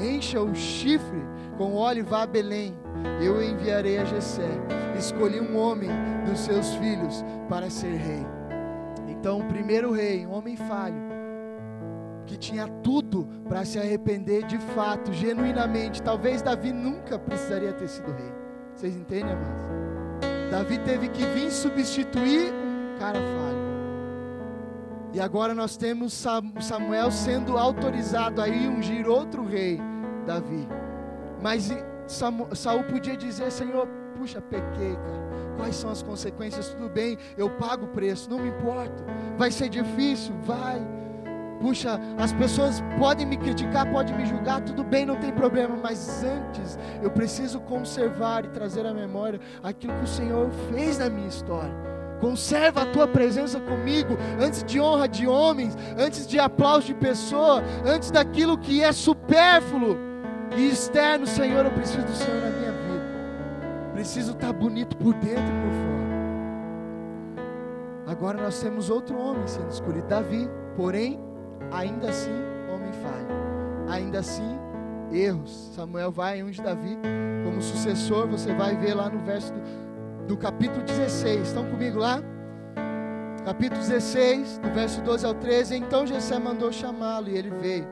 [0.00, 1.22] Encha o chifre
[1.56, 2.74] com óleo e vá a Belém.
[3.22, 4.48] Eu enviarei a Jessé.
[4.96, 5.90] Escolhi um homem
[6.26, 8.26] dos seus filhos para ser rei.
[9.08, 10.96] Então, o primeiro rei, um homem falho,
[12.26, 16.02] que tinha tudo para se arrepender de fato, genuinamente.
[16.02, 18.32] Talvez Davi nunca precisaria ter sido rei.
[18.74, 19.62] Vocês entendem, amados?
[20.50, 23.67] Davi teve que vir substituir um cara falho.
[25.12, 26.12] E agora nós temos
[26.60, 29.80] Samuel sendo autorizado a ir ungir outro rei,
[30.26, 30.68] Davi.
[31.40, 31.70] Mas
[32.06, 35.28] Saul podia dizer: Senhor, puxa, pequei, cara.
[35.56, 36.68] Quais são as consequências?
[36.68, 39.02] Tudo bem, eu pago o preço, não me importo.
[39.36, 40.34] Vai ser difícil?
[40.42, 40.80] Vai.
[41.60, 46.22] Puxa, as pessoas podem me criticar, podem me julgar, tudo bem, não tem problema, mas
[46.22, 51.26] antes eu preciso conservar e trazer à memória aquilo que o Senhor fez na minha
[51.26, 51.74] história.
[52.20, 57.62] Conserva a tua presença comigo, antes de honra de homens, antes de aplauso de pessoa,
[57.84, 59.96] antes daquilo que é supérfluo
[60.56, 63.92] e externo, Senhor, eu preciso do Senhor na minha vida.
[63.92, 65.98] Preciso estar bonito por dentro e por fora.
[68.08, 71.20] Agora nós temos outro homem sendo escolhido, Davi, porém,
[71.70, 72.32] ainda assim,
[72.72, 73.38] homem falho.
[73.88, 74.58] Ainda assim,
[75.12, 75.70] erros.
[75.74, 76.98] Samuel vai unge Davi
[77.44, 79.87] como sucessor, você vai ver lá no verso do
[80.28, 81.48] do capítulo 16.
[81.48, 82.22] Estão comigo lá?
[83.46, 85.76] Capítulo 16, do verso 12 ao 13.
[85.76, 87.88] Então Jessé mandou chamá-lo e ele veio.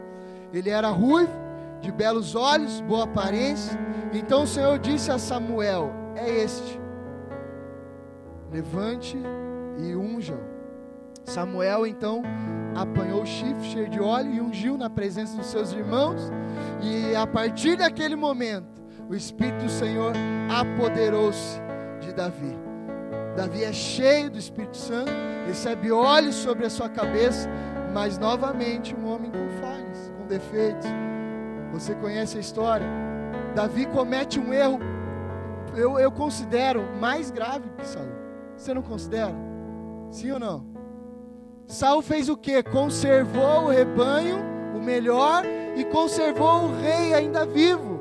[0.53, 1.33] Ele era ruivo,
[1.81, 3.77] de belos olhos, boa aparência.
[4.13, 6.79] Então o Senhor disse a Samuel: É este.
[8.53, 9.17] Levante
[9.79, 10.39] e unja.
[11.25, 12.23] Samuel então
[12.77, 16.31] apanhou o chifre cheio de óleo e ungiu na presença dos seus irmãos.
[16.83, 20.13] E a partir daquele momento, o Espírito do Senhor
[20.51, 21.66] apoderou-se de
[22.17, 22.59] Davi.
[23.37, 25.13] Davi é cheio do Espírito Santo,
[25.47, 27.49] recebe óleo sobre a sua cabeça,
[27.93, 30.89] mas novamente um homem com falhas, com defeitos.
[31.73, 32.87] Você conhece a história?
[33.55, 34.79] Davi comete um erro,
[35.77, 38.09] eu, eu considero mais grave que Saul.
[38.57, 39.35] Você não considera?
[40.11, 40.65] Sim ou não?
[41.67, 42.63] Saul fez o que?
[42.63, 44.39] Conservou o rebanho,
[44.75, 45.45] o melhor,
[45.77, 48.01] e conservou o rei ainda vivo.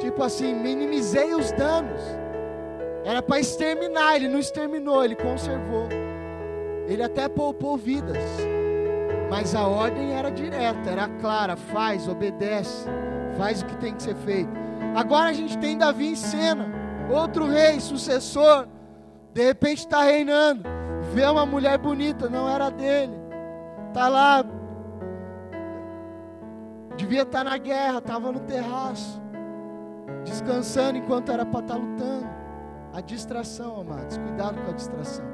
[0.00, 2.00] Tipo assim, minimizei os danos.
[3.04, 5.88] Era para exterminar, ele não exterminou, ele conservou.
[6.86, 8.18] Ele até poupou vidas.
[9.30, 12.86] Mas a ordem era direta, era clara: faz, obedece,
[13.38, 14.50] faz o que tem que ser feito.
[14.94, 16.66] Agora a gente tem Davi em cena,
[17.08, 18.66] outro rei, sucessor,
[19.32, 20.64] de repente está reinando,
[21.14, 23.14] vê uma mulher bonita, não era dele,
[23.88, 24.44] está lá,
[26.96, 29.22] devia estar tá na guerra, estava no terraço,
[30.24, 32.39] descansando enquanto era para estar tá lutando.
[32.92, 35.24] A distração, amados, cuidado com a distração.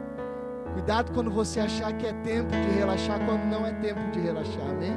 [0.75, 4.69] Cuidado quando você achar que é tempo de relaxar, quando não é tempo de relaxar,
[4.69, 4.92] amém?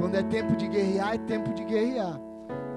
[0.00, 2.20] Quando é tempo de guerrear, é tempo de guerrear.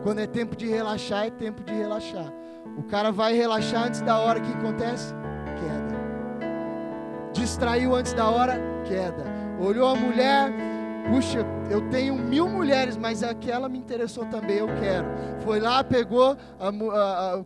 [0.03, 2.31] Quando é tempo de relaxar, é tempo de relaxar.
[2.77, 5.13] O cara vai relaxar antes da hora, que acontece?
[5.59, 5.99] Queda.
[7.33, 9.23] Distraiu antes da hora, queda.
[9.59, 10.53] Olhou a mulher,
[11.09, 15.07] puxa, eu tenho mil mulheres, mas aquela me interessou também, eu quero.
[15.43, 17.43] Foi lá, pegou a, a, a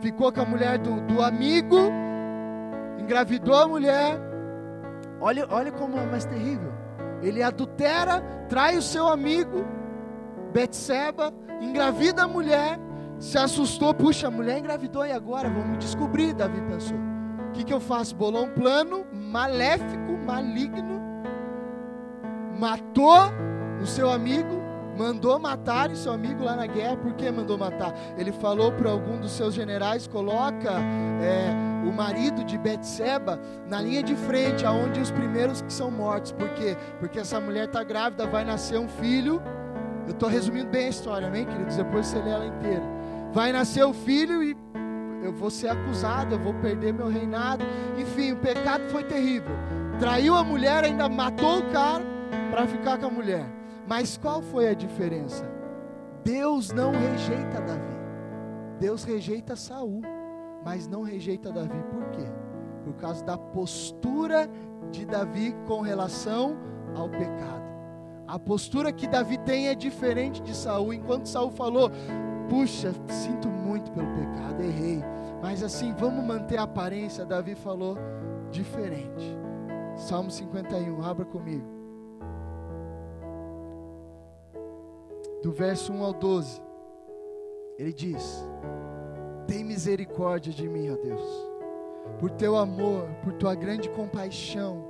[0.00, 1.76] ficou com a mulher do, do amigo,
[2.98, 4.18] engravidou a mulher.
[5.20, 6.72] Olha, olha como é mais terrível.
[7.22, 9.64] Ele adultera, trai o seu amigo,
[10.52, 12.78] Betseba, engravida a mulher,
[13.18, 16.96] se assustou, puxa, a mulher engravidou e agora vamos descobrir, Davi pensou.
[17.48, 18.14] O que, que eu faço?
[18.14, 21.00] Bolou um plano maléfico, maligno,
[22.58, 23.30] matou
[23.82, 26.96] o seu amigo, mandou matar seu amigo lá na guerra.
[26.96, 27.94] Por que mandou matar?
[28.16, 30.72] Ele falou para algum dos seus generais: coloca
[31.22, 31.50] é,
[31.88, 36.32] o marido de Betseba na linha de frente, aonde os primeiros que são mortos.
[36.32, 36.76] Por quê?
[36.98, 39.42] Porque essa mulher está grávida, vai nascer um filho.
[40.06, 41.76] Eu estou resumindo bem a história, amém, queridos?
[41.76, 42.82] Depois você lê ela inteira.
[43.32, 44.56] Vai nascer o filho e
[45.22, 47.64] eu vou ser acusado, eu vou perder meu reinado.
[47.96, 49.54] Enfim, o pecado foi terrível.
[49.98, 52.02] Traiu a mulher, ainda matou o cara
[52.50, 53.59] para ficar com a mulher.
[53.90, 55.44] Mas qual foi a diferença?
[56.22, 57.98] Deus não rejeita Davi.
[58.78, 60.00] Deus rejeita Saul,
[60.64, 61.82] mas não rejeita Davi.
[61.90, 62.24] Por quê?
[62.84, 64.48] Por causa da postura
[64.92, 66.56] de Davi com relação
[66.94, 67.68] ao pecado.
[68.28, 70.94] A postura que Davi tem é diferente de Saul.
[70.94, 71.90] Enquanto Saul falou:
[72.48, 75.02] "Puxa, sinto muito pelo pecado, errei".
[75.42, 77.26] Mas assim, vamos manter a aparência.
[77.26, 77.98] Davi falou
[78.52, 79.36] diferente.
[79.96, 81.79] Salmo 51, abra comigo.
[85.42, 86.60] Do verso 1 ao 12,
[87.78, 88.46] ele diz:
[89.46, 91.48] Tem misericórdia de mim, ó Deus,
[92.18, 94.84] por teu amor, por tua grande compaixão,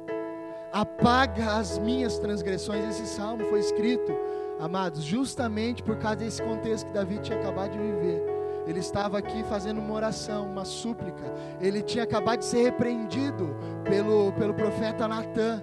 [0.72, 2.84] apaga as minhas transgressões.
[2.84, 4.12] Esse salmo foi escrito,
[4.58, 8.22] amados, justamente por causa desse contexto que Davi tinha acabado de viver.
[8.66, 11.24] Ele estava aqui fazendo uma oração, uma súplica.
[11.60, 15.62] Ele tinha acabado de ser repreendido pelo, pelo profeta Natan.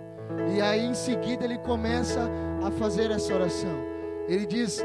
[0.53, 2.29] E aí em seguida ele começa
[2.65, 3.96] a fazer essa oração.
[4.27, 4.83] Ele diz: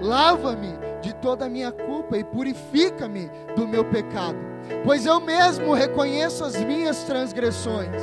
[0.00, 4.38] Lava-me de toda a minha culpa e purifica-me do meu pecado,
[4.84, 8.02] pois eu mesmo reconheço as minhas transgressões.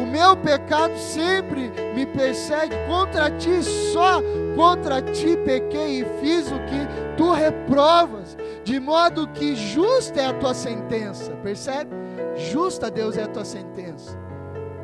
[0.00, 4.20] O meu pecado sempre me persegue, contra ti, só
[4.56, 10.32] contra ti pequei e fiz o que tu reprovas, de modo que justa é a
[10.32, 11.32] tua sentença.
[11.42, 11.90] Percebe?
[12.36, 14.18] Justa, Deus, é a tua sentença.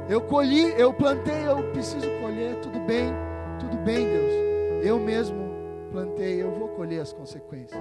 [0.08, 3.12] Eu colhi, eu plantei, eu preciso colher, tudo bem,
[3.58, 4.49] tudo bem, Deus
[4.82, 5.50] eu mesmo
[5.90, 7.80] plantei, eu vou colher as consequências.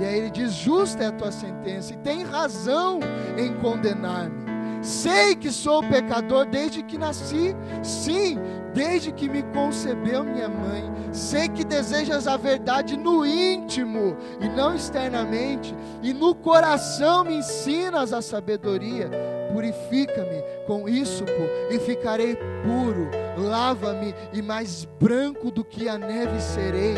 [0.00, 3.00] E aí ele diz: justa é a tua sentença, e tem razão
[3.36, 4.52] em condenar-me.
[4.82, 7.54] Sei que sou pecador desde que nasci,
[7.84, 8.36] sim,
[8.74, 10.92] desde que me concebeu minha mãe.
[11.12, 18.12] Sei que desejas a verdade no íntimo e não externamente, e no coração me ensinas
[18.12, 19.08] a sabedoria.
[19.52, 21.24] Purifica-me com isso
[21.70, 23.10] e ficarei puro.
[23.36, 26.94] Lava-me e mais branco do que a neve serei.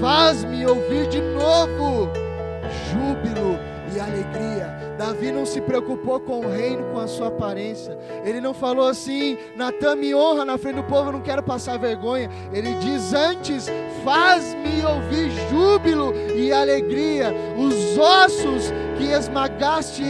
[0.00, 2.10] Faz-me ouvir de novo
[2.90, 3.58] júbilo
[3.94, 4.72] e alegria.
[4.96, 7.98] Davi não se preocupou com o reino, com a sua aparência.
[8.24, 11.78] Ele não falou assim: Natan me honra na frente do povo, eu não quero passar
[11.78, 12.30] vergonha.
[12.52, 13.66] Ele diz antes:
[14.04, 17.34] faz-me ouvir júbilo e alegria.
[17.56, 20.02] Os ossos que esmagaste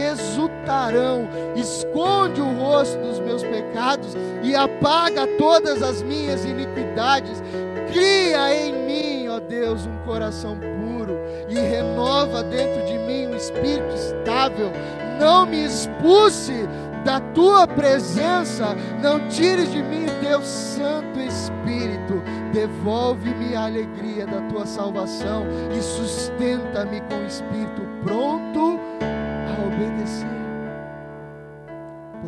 [0.63, 1.27] exultarão.
[1.55, 7.43] Esconde o rosto dos meus pecados e apaga todas as minhas iniquidades.
[7.91, 13.93] Cria em mim, ó Deus, um coração puro e renova dentro de mim um espírito
[13.93, 14.71] estável.
[15.19, 16.67] Não me expulse
[17.05, 22.23] da tua presença, não tires de mim teu Santo Espírito.
[22.53, 25.45] Devolve-me a alegria da tua salvação
[25.77, 30.42] e sustenta-me com o espírito pronto a obedecer.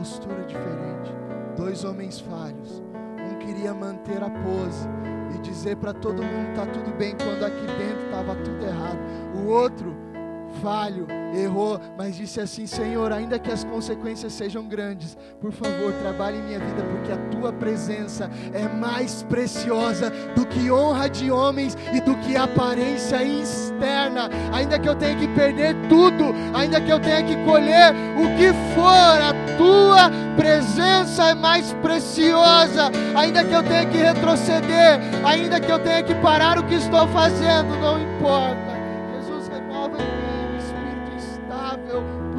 [0.05, 1.11] Postura diferente.
[1.57, 2.83] Dois homens falhos.
[3.19, 4.87] Um queria manter a pose
[5.33, 8.99] e dizer para todo mundo está tudo bem quando aqui dentro estava tudo errado.
[9.33, 9.95] O outro
[10.61, 16.37] falho, errou, mas disse assim: Senhor, ainda que as consequências sejam grandes, por favor, trabalhe
[16.37, 21.77] em minha vida, porque a tua presença é mais preciosa do que honra de homens
[21.93, 24.29] e do que aparência externa.
[24.53, 28.53] Ainda que eu tenha que perder tudo, ainda que eu tenha que colher o que
[28.73, 32.91] for, a tua presença é mais preciosa.
[33.15, 37.07] Ainda que eu tenha que retroceder, ainda que eu tenha que parar o que estou
[37.07, 38.74] fazendo, não importa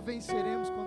[0.00, 0.77] presença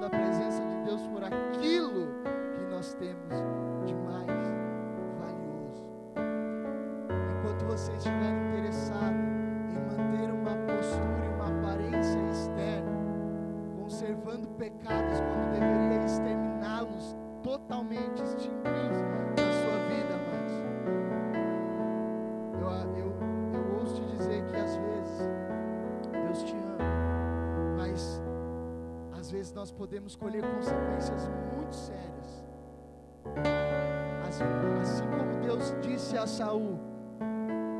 [29.61, 32.43] nós podemos colher consequências muito sérias.
[34.27, 34.43] Assim,
[34.81, 36.79] assim como Deus disse a Saul,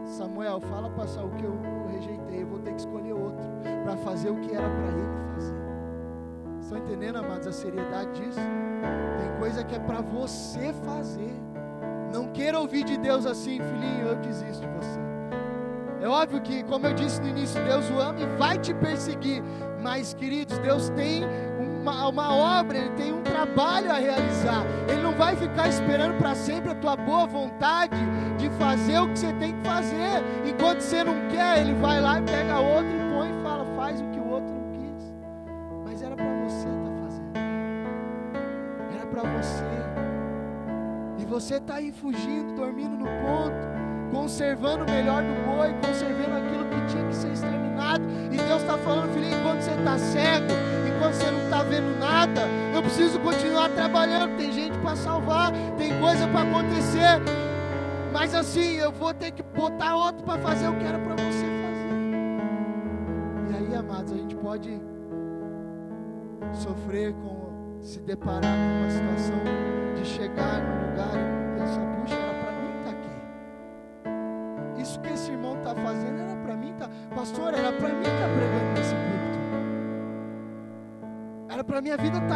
[0.06, 1.58] Samuel, fala para Saul que eu,
[1.92, 3.44] rejeitei, eu vou ter que escolher outro
[3.84, 5.56] para fazer o que era para ele fazer.
[6.62, 8.40] Estão entendendo, amados, a seriedade disso?
[9.20, 11.34] Tem coisa que é para você fazer.
[12.14, 15.00] Não queira ouvir de Deus assim, filhinho, eu desisto de você.
[16.00, 19.42] É óbvio que, como eu disse no início, Deus o ama e vai te perseguir.
[19.82, 21.24] Mas, queridos, Deus tem
[21.82, 24.64] uma, uma obra, Ele tem um trabalho a realizar.
[24.88, 27.96] Ele não vai ficar esperando para sempre a tua boa vontade
[28.38, 30.24] de fazer o que você tem que fazer.
[30.46, 34.00] Enquanto você não quer, Ele vai lá e pega outro e põe e fala, faz
[34.00, 35.14] o que o outro não quis.
[35.86, 37.32] Mas era para você estar tá fazendo.
[38.96, 39.64] Era para você.
[41.18, 46.66] E você está aí fugindo, dormindo no ponto conservando o melhor do boi, conservando aquilo
[46.66, 48.04] que tinha que ser exterminado.
[48.30, 50.54] E Deus está falando, filhinho, enquanto você está cego,
[51.02, 52.42] enquanto você não está vendo nada,
[52.74, 54.38] eu preciso continuar trabalhando.
[54.38, 57.20] Tem gente para salvar, tem coisa para acontecer.
[58.14, 61.46] Mas assim, eu vou ter que botar outro para fazer o que era para você
[61.64, 61.92] fazer.
[63.50, 64.80] E aí, amados, a gente pode
[66.54, 69.40] sofrer com, se deparar com uma situação
[69.96, 72.21] de chegar num lugar e pensar, puxa,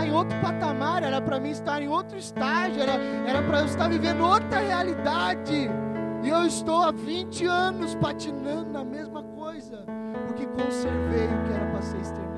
[0.06, 4.24] em outro patamar, era para mim estar em outro estágio, era, para eu estar vivendo
[4.24, 5.70] outra realidade.
[6.24, 9.86] E eu estou há 20 anos patinando na mesma coisa,
[10.28, 12.36] porque conservei o que era para ser exterminado.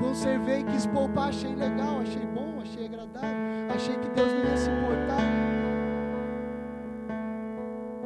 [0.00, 4.70] Conservei, quis poupar, achei legal, achei bom, achei agradável, achei que Deus não ia se
[4.70, 5.22] importar.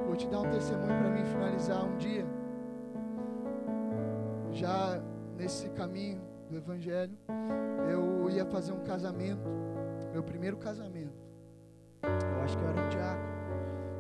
[0.07, 2.27] Vou te dar um testemunho para mim finalizar um dia.
[4.51, 5.01] Já
[5.37, 6.21] nesse caminho
[6.51, 7.17] do Evangelho,
[8.33, 9.49] ia fazer um casamento,
[10.13, 11.13] meu primeiro casamento.
[12.03, 13.33] Eu acho que eu era um diácono.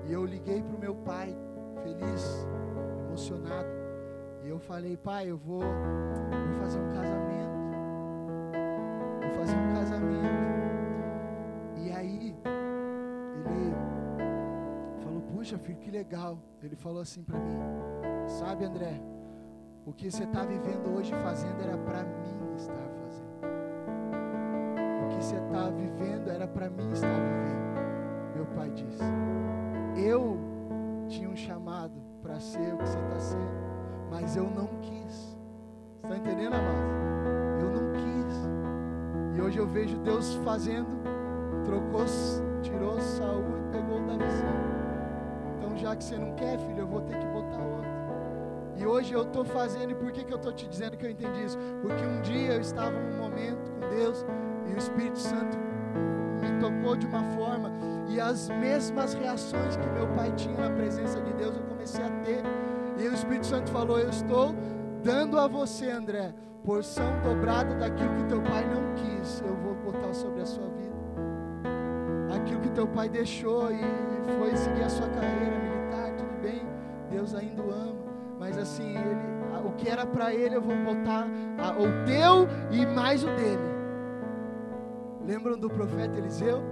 [0.04, 1.36] E eu liguei para o meu pai,
[1.82, 2.46] feliz,
[3.06, 3.68] emocionado.
[4.44, 7.52] E eu falei, pai, eu vou, vou fazer um casamento.
[9.20, 10.32] Vou fazer um casamento.
[11.76, 12.36] E aí,
[13.46, 13.74] ele
[15.02, 16.38] falou, puxa filho, que legal.
[16.62, 17.58] Ele falou assim para mim,
[18.26, 19.00] sabe André,
[19.86, 23.01] o que você está vivendo hoje fazendo era para mim estar
[25.22, 28.34] você está vivendo era para mim estar vivendo.
[28.34, 29.04] Meu pai disse.
[29.96, 30.36] Eu
[31.08, 35.38] tinha um chamado para ser o que você está sendo, mas eu não quis.
[36.02, 37.60] Está entendendo, amado?
[37.60, 39.38] Eu não quis.
[39.38, 40.88] E hoje eu vejo Deus fazendo,
[41.64, 42.04] trocou,
[42.60, 44.72] tirou Saul e pegou Davizinho.
[45.56, 47.92] Então, já que você não quer, filho, eu vou ter que botar outro.
[48.76, 51.10] E hoje eu estou fazendo, e por que, que eu estou te dizendo que eu
[51.10, 51.58] entendi isso?
[51.80, 54.24] Porque um dia eu estava num momento com Deus
[54.70, 55.58] e o Espírito Santo
[56.40, 57.70] me tocou de uma forma,
[58.08, 62.10] e as mesmas reações que meu pai tinha na presença de Deus eu comecei a
[62.24, 62.42] ter.
[62.98, 64.54] E o Espírito Santo falou: Eu estou
[65.02, 66.34] dando a você, André,
[66.64, 70.92] porção dobrada daquilo que teu pai não quis, eu vou botar sobre a sua vida.
[72.34, 73.80] Aquilo que teu pai deixou e
[74.38, 76.62] foi seguir a sua carreira militar, tudo bem,
[77.10, 78.02] Deus ainda o ama
[78.42, 79.16] mas assim, ele,
[79.64, 83.71] o que era para ele eu vou botar a, o teu e mais o dele.
[85.26, 86.62] Lembram do profeta Eliseu?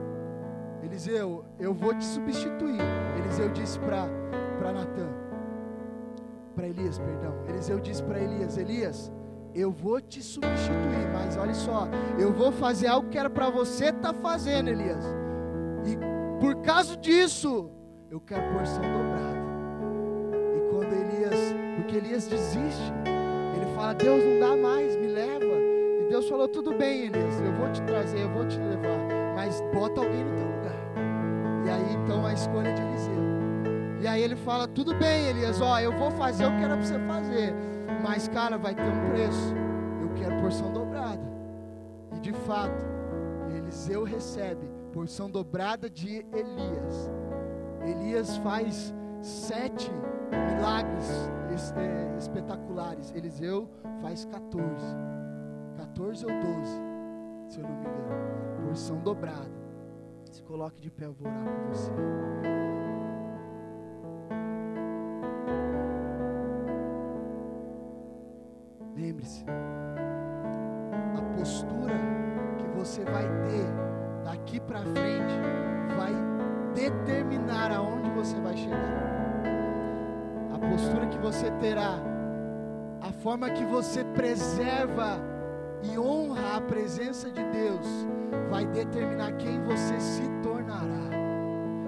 [0.83, 2.81] Eliseu, eu vou te substituir.
[3.19, 5.09] Eliseu disse para Natan,
[6.55, 7.35] para Elias, perdão.
[7.49, 9.13] Eliseu disse para Elias: Elias,
[9.55, 11.89] eu vou te substituir, mas olha só,
[12.19, 15.05] eu vou fazer algo que era para você estar tá fazendo, Elias.
[15.85, 15.97] E
[16.41, 17.71] por causa disso,
[18.11, 19.41] eu quero porção dobrada.
[20.57, 22.93] E quando Elias porque Elias desiste.
[23.57, 25.30] Ele fala: Deus não dá mais, me leva.
[26.21, 28.99] Deus falou: Tudo bem, Elias, eu vou te trazer, eu vou te levar.
[29.35, 30.77] Mas bota alguém no teu lugar.
[31.65, 33.15] E aí então a escolha de Eliseu.
[34.03, 36.85] E aí ele fala: Tudo bem, Elias, ó, eu vou fazer o que era para
[36.85, 37.55] você fazer.
[38.03, 39.55] Mas, cara, vai ter um preço.
[40.03, 41.23] Eu quero porção dobrada.
[42.15, 42.85] E de fato,
[43.57, 47.11] Eliseu recebe porção dobrada de Elias.
[47.83, 49.91] Elias faz sete
[50.31, 51.31] milagres
[52.19, 53.11] espetaculares.
[53.15, 53.67] Eliseu
[54.03, 55.20] faz 14.
[56.11, 56.81] 14 ou 12,
[57.49, 58.67] se eu não me engano.
[58.67, 59.61] Porção dobrada.
[60.33, 61.91] Se coloque de pé, eu vou orar por você.
[68.97, 69.45] Lembre-se,
[71.17, 71.95] a postura
[72.59, 75.35] que você vai ter daqui para frente
[75.97, 76.13] vai
[76.75, 79.43] determinar aonde você vai chegar.
[80.53, 81.99] A postura que você terá,
[83.01, 85.30] a forma que você preserva
[85.83, 87.87] e honra a presença de Deus,
[88.51, 91.11] vai determinar quem você se tornará.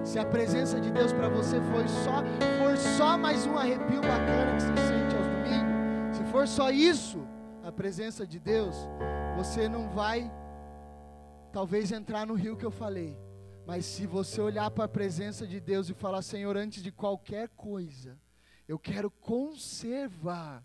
[0.03, 2.23] Se a presença de Deus para você foi só,
[2.59, 7.25] for só mais um arrepio bacana que você sente aos domingos, se for só isso,
[7.63, 8.75] a presença de Deus,
[9.37, 10.31] você não vai
[11.51, 13.17] talvez entrar no rio que eu falei.
[13.65, 17.47] Mas se você olhar para a presença de Deus e falar, Senhor, antes de qualquer
[17.49, 18.19] coisa,
[18.67, 20.63] eu quero conservar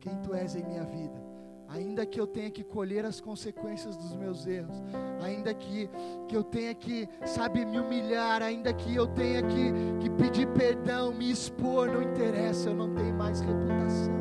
[0.00, 1.33] quem tu és em minha vida.
[1.68, 4.82] Ainda que eu tenha que colher as consequências dos meus erros,
[5.20, 5.88] ainda que,
[6.28, 11.12] que eu tenha que, sabe, me humilhar, ainda que eu tenha que, que pedir perdão,
[11.12, 14.14] me expor, não interessa, eu não tenho mais reputação.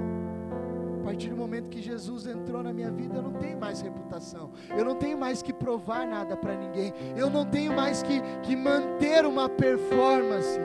[1.02, 4.52] A partir do momento que Jesus entrou na minha vida, eu não tenho mais reputação.
[4.76, 6.94] Eu não tenho mais que provar nada para ninguém.
[7.18, 10.58] Eu não tenho mais que, que manter uma performance.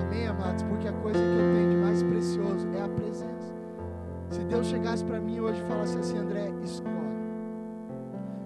[0.00, 0.62] Amém, amados?
[0.62, 3.13] Porque a coisa que eu tenho de mais precioso é a presença.
[4.30, 6.94] Se Deus chegasse para mim hoje e falasse assim, André, escolhe.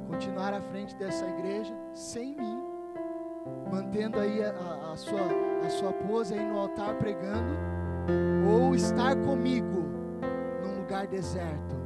[0.08, 2.62] Continuar à frente dessa igreja sem mim,
[3.70, 5.20] mantendo aí a, a, a sua,
[5.64, 7.56] a sua pose aí no altar pregando,
[8.50, 9.88] ou estar comigo
[10.88, 11.76] lugar deserto,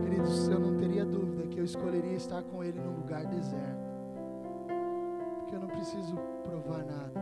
[0.00, 3.90] queridos, eu não teria dúvida que eu escolheria estar com Ele num lugar deserto,
[5.40, 7.12] porque eu não preciso provar nada,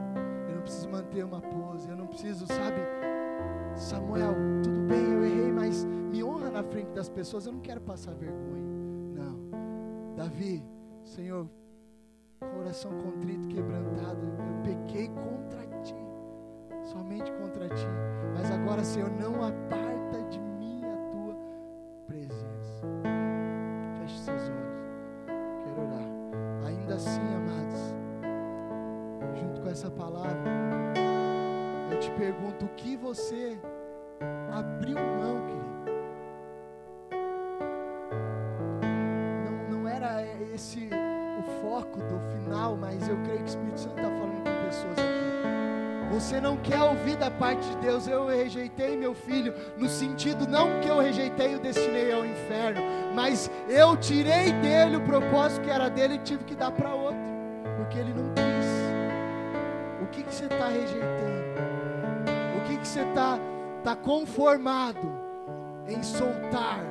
[0.46, 2.82] eu não preciso manter uma pose, eu não preciso, sabe,
[3.76, 7.80] Samuel, tudo bem, eu errei, mas me honra na frente das pessoas, eu não quero
[7.80, 8.64] passar vergonha,
[9.14, 10.62] não, Davi,
[11.04, 11.48] Senhor,
[12.40, 15.94] coração contrito, quebrantado, eu pequei contra ti,
[16.84, 17.86] somente contra ti,
[18.34, 20.45] mas agora, Senhor, não aparta de mim
[56.26, 57.18] tive que dar para outro,
[57.76, 58.66] porque ele não quis.
[60.02, 61.46] O que, que você está rejeitando?
[62.58, 63.38] O que, que você está
[63.84, 65.08] tá conformado
[65.86, 66.84] em soltar?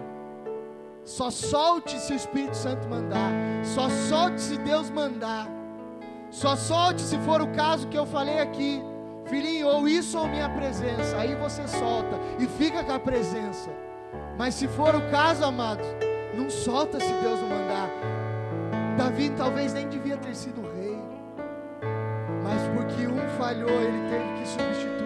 [1.04, 3.32] Só solte se o Espírito Santo mandar,
[3.64, 5.48] só solte se Deus mandar,
[6.32, 8.82] só solte se for o caso que eu falei aqui.
[9.26, 11.18] Filhinho, ou isso ou minha presença.
[11.18, 13.72] Aí você solta e fica com a presença.
[14.38, 15.88] Mas se for o caso, amados,
[16.36, 17.65] não solta se Deus não mandar.
[18.98, 21.00] Davi talvez nem devia ter sido rei.
[22.44, 25.06] Mas porque um falhou, ele teve que substituir.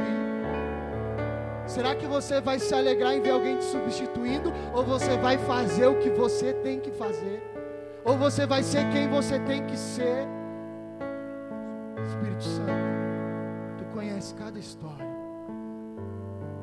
[1.65, 4.51] Será que você vai se alegrar em ver alguém te substituindo?
[4.73, 7.43] Ou você vai fazer o que você tem que fazer?
[8.03, 10.27] Ou você vai ser quem você tem que ser?
[12.03, 12.99] Espírito Santo
[13.99, 15.05] conhece cada história.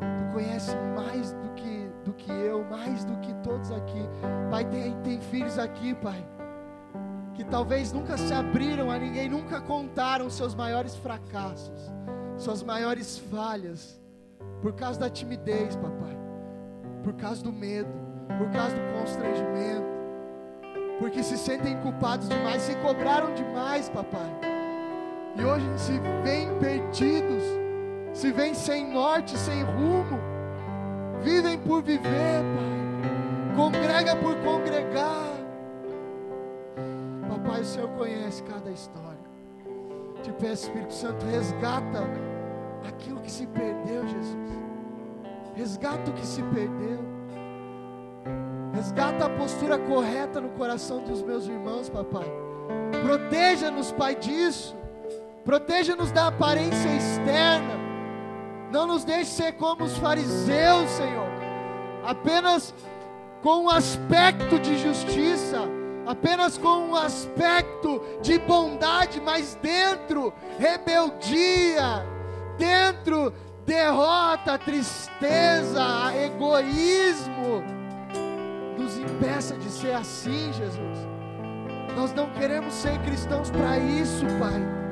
[0.00, 4.08] Tu conhece mais do que, do que eu, mais do que todos aqui.
[4.50, 6.26] Pai, tem, tem filhos aqui, Pai,
[7.36, 11.92] que talvez nunca se abriram a ninguém, nunca contaram seus maiores fracassos,
[12.38, 14.00] suas maiores falhas,
[14.62, 16.16] por causa da timidez, papai,
[17.04, 17.92] por causa do medo,
[18.38, 19.86] por causa do constrangimento,
[20.98, 24.56] porque se sentem culpados demais, se cobraram demais, papai
[25.38, 25.92] e hoje se
[26.24, 27.42] vêm perdidos,
[28.14, 30.18] se vêm sem norte, sem rumo,
[31.22, 35.35] vivem por viver, Pai, congrega por congregar.
[37.36, 39.18] Papai, o Senhor conhece cada história.
[40.22, 42.02] Te peço, Espírito Santo, resgata
[42.88, 44.58] aquilo que se perdeu, Jesus.
[45.54, 46.98] Resgata o que se perdeu.
[48.72, 52.26] Resgata a postura correta no coração dos meus irmãos, papai.
[53.02, 54.76] Proteja-nos, Pai, disso.
[55.44, 57.74] Proteja-nos da aparência externa.
[58.72, 61.28] Não nos deixe ser como os fariseus, Senhor.
[62.04, 62.74] Apenas
[63.42, 65.75] com um aspecto de justiça,
[66.06, 72.06] apenas com um aspecto de bondade, mas dentro rebeldia,
[72.56, 73.32] dentro
[73.66, 75.84] derrota, tristeza,
[76.24, 77.62] egoísmo.
[78.78, 80.98] Nos impeça de ser assim, Jesus.
[81.96, 84.86] Nós não queremos ser cristãos para isso, Pai.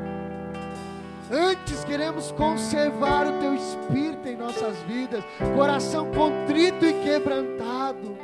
[1.31, 8.17] Antes queremos conservar o teu espírito em nossas vidas, coração contrito e quebrantado.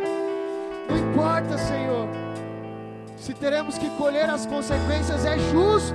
[0.88, 2.08] Não importa, Senhor,
[3.20, 5.94] se teremos que colher as consequências, é justo.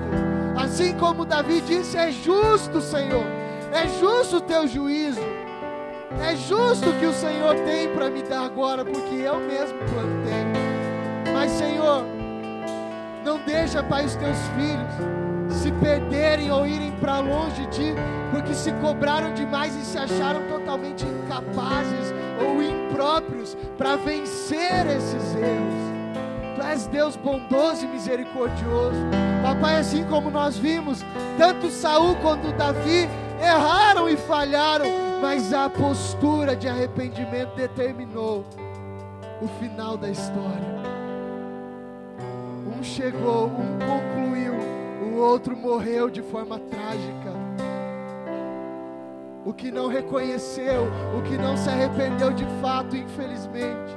[0.55, 3.25] Assim como Davi disse, é justo, Senhor.
[3.73, 5.19] É justo o teu juízo.
[6.21, 11.33] É justo que o Senhor tem para me dar agora, porque eu mesmo plantei.
[11.33, 12.05] Mas, Senhor,
[13.23, 17.93] não deixa, Pai, os teus filhos se perderem ou irem para longe de ti,
[18.31, 25.84] porque se cobraram demais e se acharam totalmente incapazes ou impróprios para vencer esses erros.
[26.55, 28.99] Tu és Deus bondoso e misericordioso.
[29.43, 31.03] Papai, assim como nós vimos,
[31.37, 33.09] tanto Saul quanto Davi
[33.41, 34.85] erraram e falharam,
[35.21, 38.45] mas a postura de arrependimento determinou
[39.41, 40.75] o final da história.
[42.65, 44.53] Um chegou, um concluiu,
[45.11, 47.35] o outro morreu de forma trágica.
[49.45, 53.95] O que não reconheceu, o que não se arrependeu de fato, infelizmente,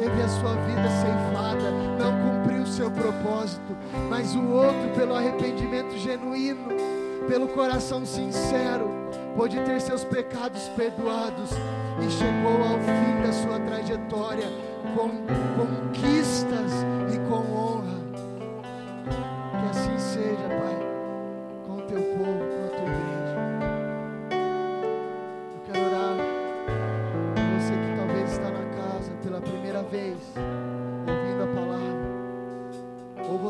[0.00, 3.76] teve a sua vida ceifada, não cumpriu o seu propósito,
[4.08, 6.68] mas o outro, pelo arrependimento genuíno,
[7.28, 8.88] pelo coração sincero,
[9.36, 11.50] pôde ter seus pecados perdoados
[12.00, 14.48] e chegou ao fim da sua trajetória
[14.96, 15.10] com
[15.58, 16.72] conquistas
[17.14, 18.00] e com honra.
[19.04, 20.78] Que assim seja, Pai,
[21.66, 22.49] com teu povo,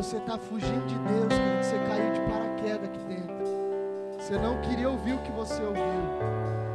[0.03, 3.37] você está fugindo de Deus, querido, você caiu de paraquedas aqui dentro.
[4.19, 5.83] Você não queria ouvir o que você ouviu,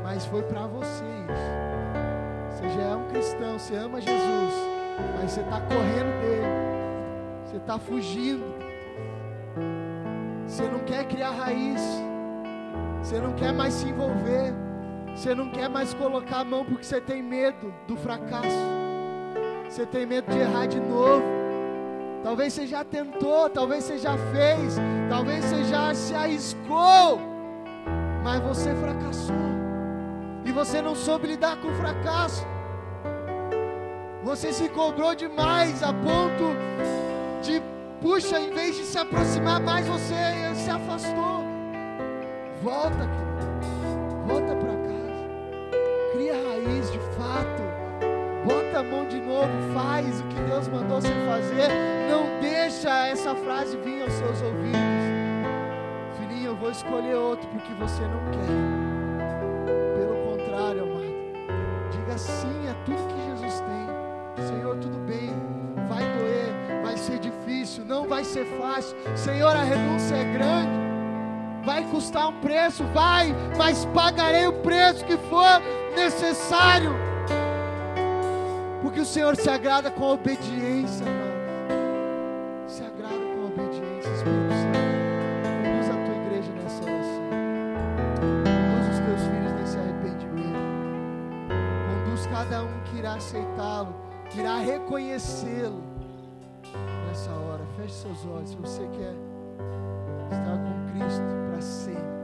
[0.04, 2.52] mas foi para você isso.
[2.52, 4.54] Você já é um cristão, você ama Jesus,
[5.18, 6.46] mas você está correndo dele,
[7.46, 8.46] você está fugindo.
[10.46, 11.82] Você não quer criar raiz,
[13.02, 14.54] você não quer mais se envolver,
[15.16, 18.56] você não quer mais colocar a mão porque você tem medo do fracasso,
[19.68, 21.45] você tem medo de errar de novo.
[22.26, 27.36] Talvez você já tentou, talvez você já fez, talvez você já se arriscou
[28.26, 29.36] mas você fracassou.
[30.44, 32.44] E você não soube lidar com o fracasso.
[34.24, 36.56] Você se cobrou demais a ponto
[37.44, 37.62] de,
[38.02, 40.16] puxa, em vez de se aproximar mais, você
[40.56, 41.46] se afastou.
[42.64, 43.08] Volta,
[44.26, 44.65] volta para
[48.46, 51.70] Bota a mão de novo, faz o que Deus mandou você fazer.
[52.10, 55.16] Não deixa essa frase vir aos seus ouvidos
[56.56, 58.48] eu vou escolher outro porque você não quer.
[59.98, 64.46] Pelo contrário, amado, diga sim a tudo que Jesus tem.
[64.46, 65.32] Senhor, tudo bem,
[65.90, 68.96] vai doer, vai ser difícil, não vai ser fácil.
[69.16, 75.18] Senhor, a renúncia é grande, vai custar um preço, vai, mas pagarei o preço que
[75.18, 75.62] for
[75.94, 76.96] necessário.
[78.96, 81.06] Porque o Senhor se agrada com a obediência,
[82.66, 84.76] Se agrada com a obediência, Espírito Santo.
[92.32, 93.96] cada um que irá aceitá-lo,
[94.30, 95.84] que irá reconhecê-lo
[97.08, 97.66] nessa hora.
[97.76, 99.14] Feche seus olhos se você quer
[100.32, 101.24] estar com Cristo.
[101.50, 102.16] Para sempre,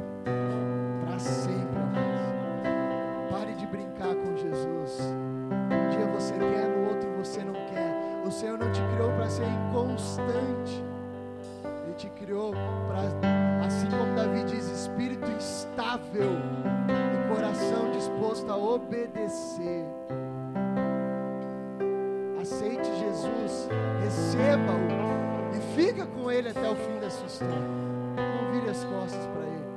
[12.31, 12.53] Criou
[12.87, 16.31] para, assim como Davi diz, espírito estável
[16.87, 19.85] e coração disposto a obedecer.
[23.99, 27.53] receba-o e fica com ele até o fim da sua história.
[27.53, 29.70] Não vire as costas para ele.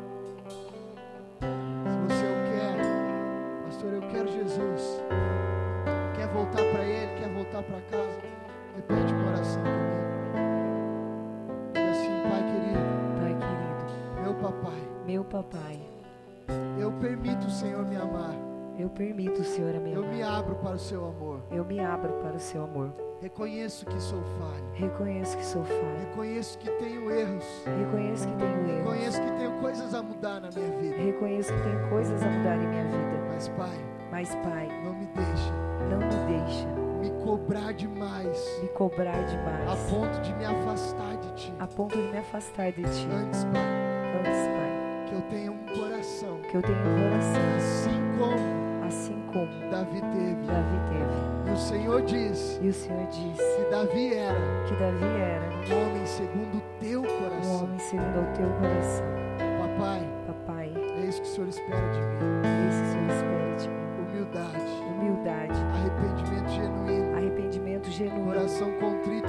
[18.85, 20.05] Eu permito o Senhor me amar.
[20.05, 21.41] Eu me abro para o seu amor.
[21.51, 22.93] Eu me abro para o seu amor.
[23.19, 24.65] Reconheço que sou falho.
[24.75, 25.99] Reconheço que sou falho.
[26.11, 27.63] Reconheço que tenho erros.
[27.65, 28.77] Reconheço que tenho erros.
[28.77, 30.97] Reconheço que tenho coisas a mudar na minha vida.
[30.97, 33.25] Reconheço que tenho coisas a mudar em minha vida.
[33.33, 35.53] Mas Pai, mas Pai, não me deixa.
[35.89, 36.69] Não me deixa
[37.01, 38.61] me cobrar demais.
[38.61, 39.67] Me cobrar demais.
[39.67, 41.55] A ponto de me afastar de ti.
[41.59, 43.09] A ponto de me afastar de ti.
[43.11, 44.19] Antes, Pai.
[44.19, 45.07] Antes, Pai.
[45.09, 46.39] Que eu tenha um coração.
[46.43, 47.57] Que eu tenha um coração.
[47.57, 48.64] Assim como
[49.35, 50.47] como Davi teve.
[50.47, 51.51] Davi teve.
[51.51, 52.61] E o Senhor diz.
[52.63, 54.65] E o Senhor diz que Davi era.
[54.67, 57.53] Que Davi era um homem segundo o teu coração.
[57.53, 59.07] Um homem segundo o teu coração.
[59.59, 60.09] Papai.
[60.27, 60.73] Papai.
[60.77, 62.17] É isso que o Senhor espera de mim.
[62.45, 63.85] É isso que o Senhor espera de mim.
[64.09, 64.83] Humildade.
[64.95, 65.61] Humildade.
[65.75, 67.17] Arrependimento genuíno.
[67.17, 68.25] Arrependimento genuíno.
[68.27, 69.24] Coração contrito.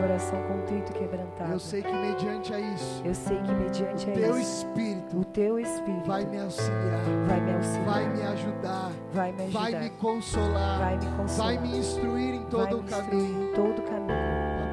[0.00, 1.52] Coração contrito e quebrantado.
[1.52, 5.18] Eu sei que mediante a isso, Eu sei que mediante o a teu isso, Espírito
[5.18, 9.60] o teu Espírito vai me auxiliar, vai me auxiliar, vai me ajudar, vai me ajudar,
[9.60, 13.50] vai me consolar, vai me consolar, vai me instruir em todo me o caminho.
[13.50, 14.08] em todo o caminho.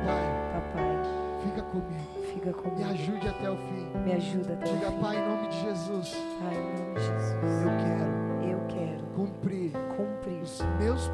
[0.05, 0.95] Papai, Papai,
[1.43, 3.88] fica comigo, fica me comigo, ajude até o fim.
[4.05, 4.99] me ajuda até o Diga, fim.
[5.01, 7.16] Pai, em nome de Jesus, Pai, em nome de Jesus,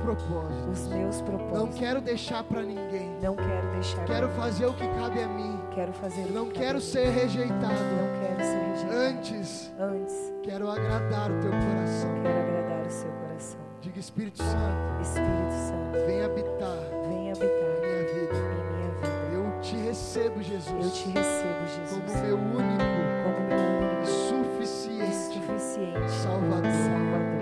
[0.04, 0.80] propósitos.
[0.82, 1.80] os meus Não propósitos.
[1.80, 3.10] quero deixar para ninguém.
[3.22, 4.06] Não quero deixar.
[4.06, 5.60] Quero fazer o que cabe a mim.
[5.74, 6.26] Quero fazer.
[6.32, 7.62] Não que quero ser rejeitado.
[7.62, 8.94] Não quero ser rejeitado.
[9.18, 12.14] Antes, Antes, quero agradar o teu coração.
[12.22, 13.60] quero agradar o seu coração.
[13.82, 16.78] Diga, Espírito Santo, Espírito Santo, vem habitar
[17.08, 18.38] vem habitar minha vida.
[18.38, 19.34] em minha vida.
[19.34, 22.94] Eu te recebo, Eu Jesus, te recebo, como Jesus, meu único
[23.24, 26.72] como meu único suficiente suficiente Salvador.
[26.72, 27.33] Salvador.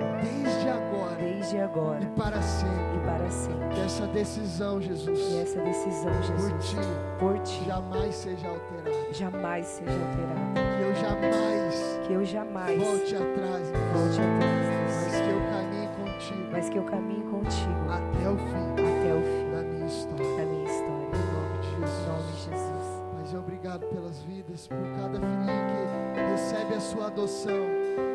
[1.51, 2.95] Agora Desde agora e para sempre.
[2.95, 3.67] e para sempre.
[3.69, 6.75] Que essa decisão, Que Jesus, essa decisão, por Jesus, ti,
[7.19, 9.13] por ti, jamais seja alterada.
[9.13, 10.77] jamais seja alterada.
[10.77, 14.65] Que eu jamais Que eu jamais volte atrás, volte atrás,
[15.03, 19.21] mas que eu caminhe contigo Mas que eu caminhe contigo até o fim até o
[19.21, 20.37] fim da minha história.
[20.37, 21.07] da minha história.
[21.11, 22.35] Em nome de Em nome Jesus.
[22.35, 23.03] de Jesus.
[23.17, 27.59] Mas obrigado pelas vidas, por cada filhinho que recebe a sua adoção,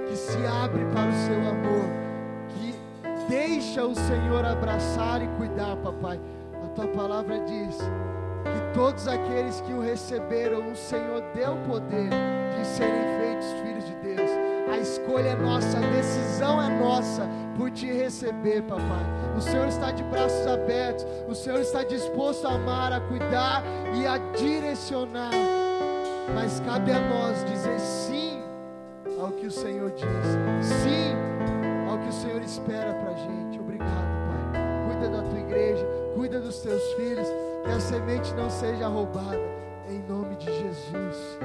[0.09, 2.06] que se abre para o seu amor, que
[3.29, 6.21] deixa o Senhor abraçar e cuidar, papai.
[6.65, 12.11] A tua palavra diz que todos aqueles que o receberam, o Senhor deu poder
[12.57, 14.31] de serem feitos filhos de Deus.
[14.73, 19.05] A escolha é nossa, a decisão é nossa por te receber, papai.
[19.37, 23.63] O Senhor está de braços abertos, o Senhor está disposto a amar, a cuidar
[23.95, 25.31] e a direcionar.
[26.35, 28.43] Mas cabe a nós dizer sim
[29.21, 30.07] ao que o Senhor diz,
[30.61, 31.36] sim o
[32.17, 33.61] Senhor espera para a gente.
[33.61, 34.89] Obrigado, Pai.
[34.89, 37.29] Cuida da tua igreja, cuida dos teus filhos,
[37.65, 39.39] que a semente não seja roubada,
[39.89, 41.39] em nome de Jesus.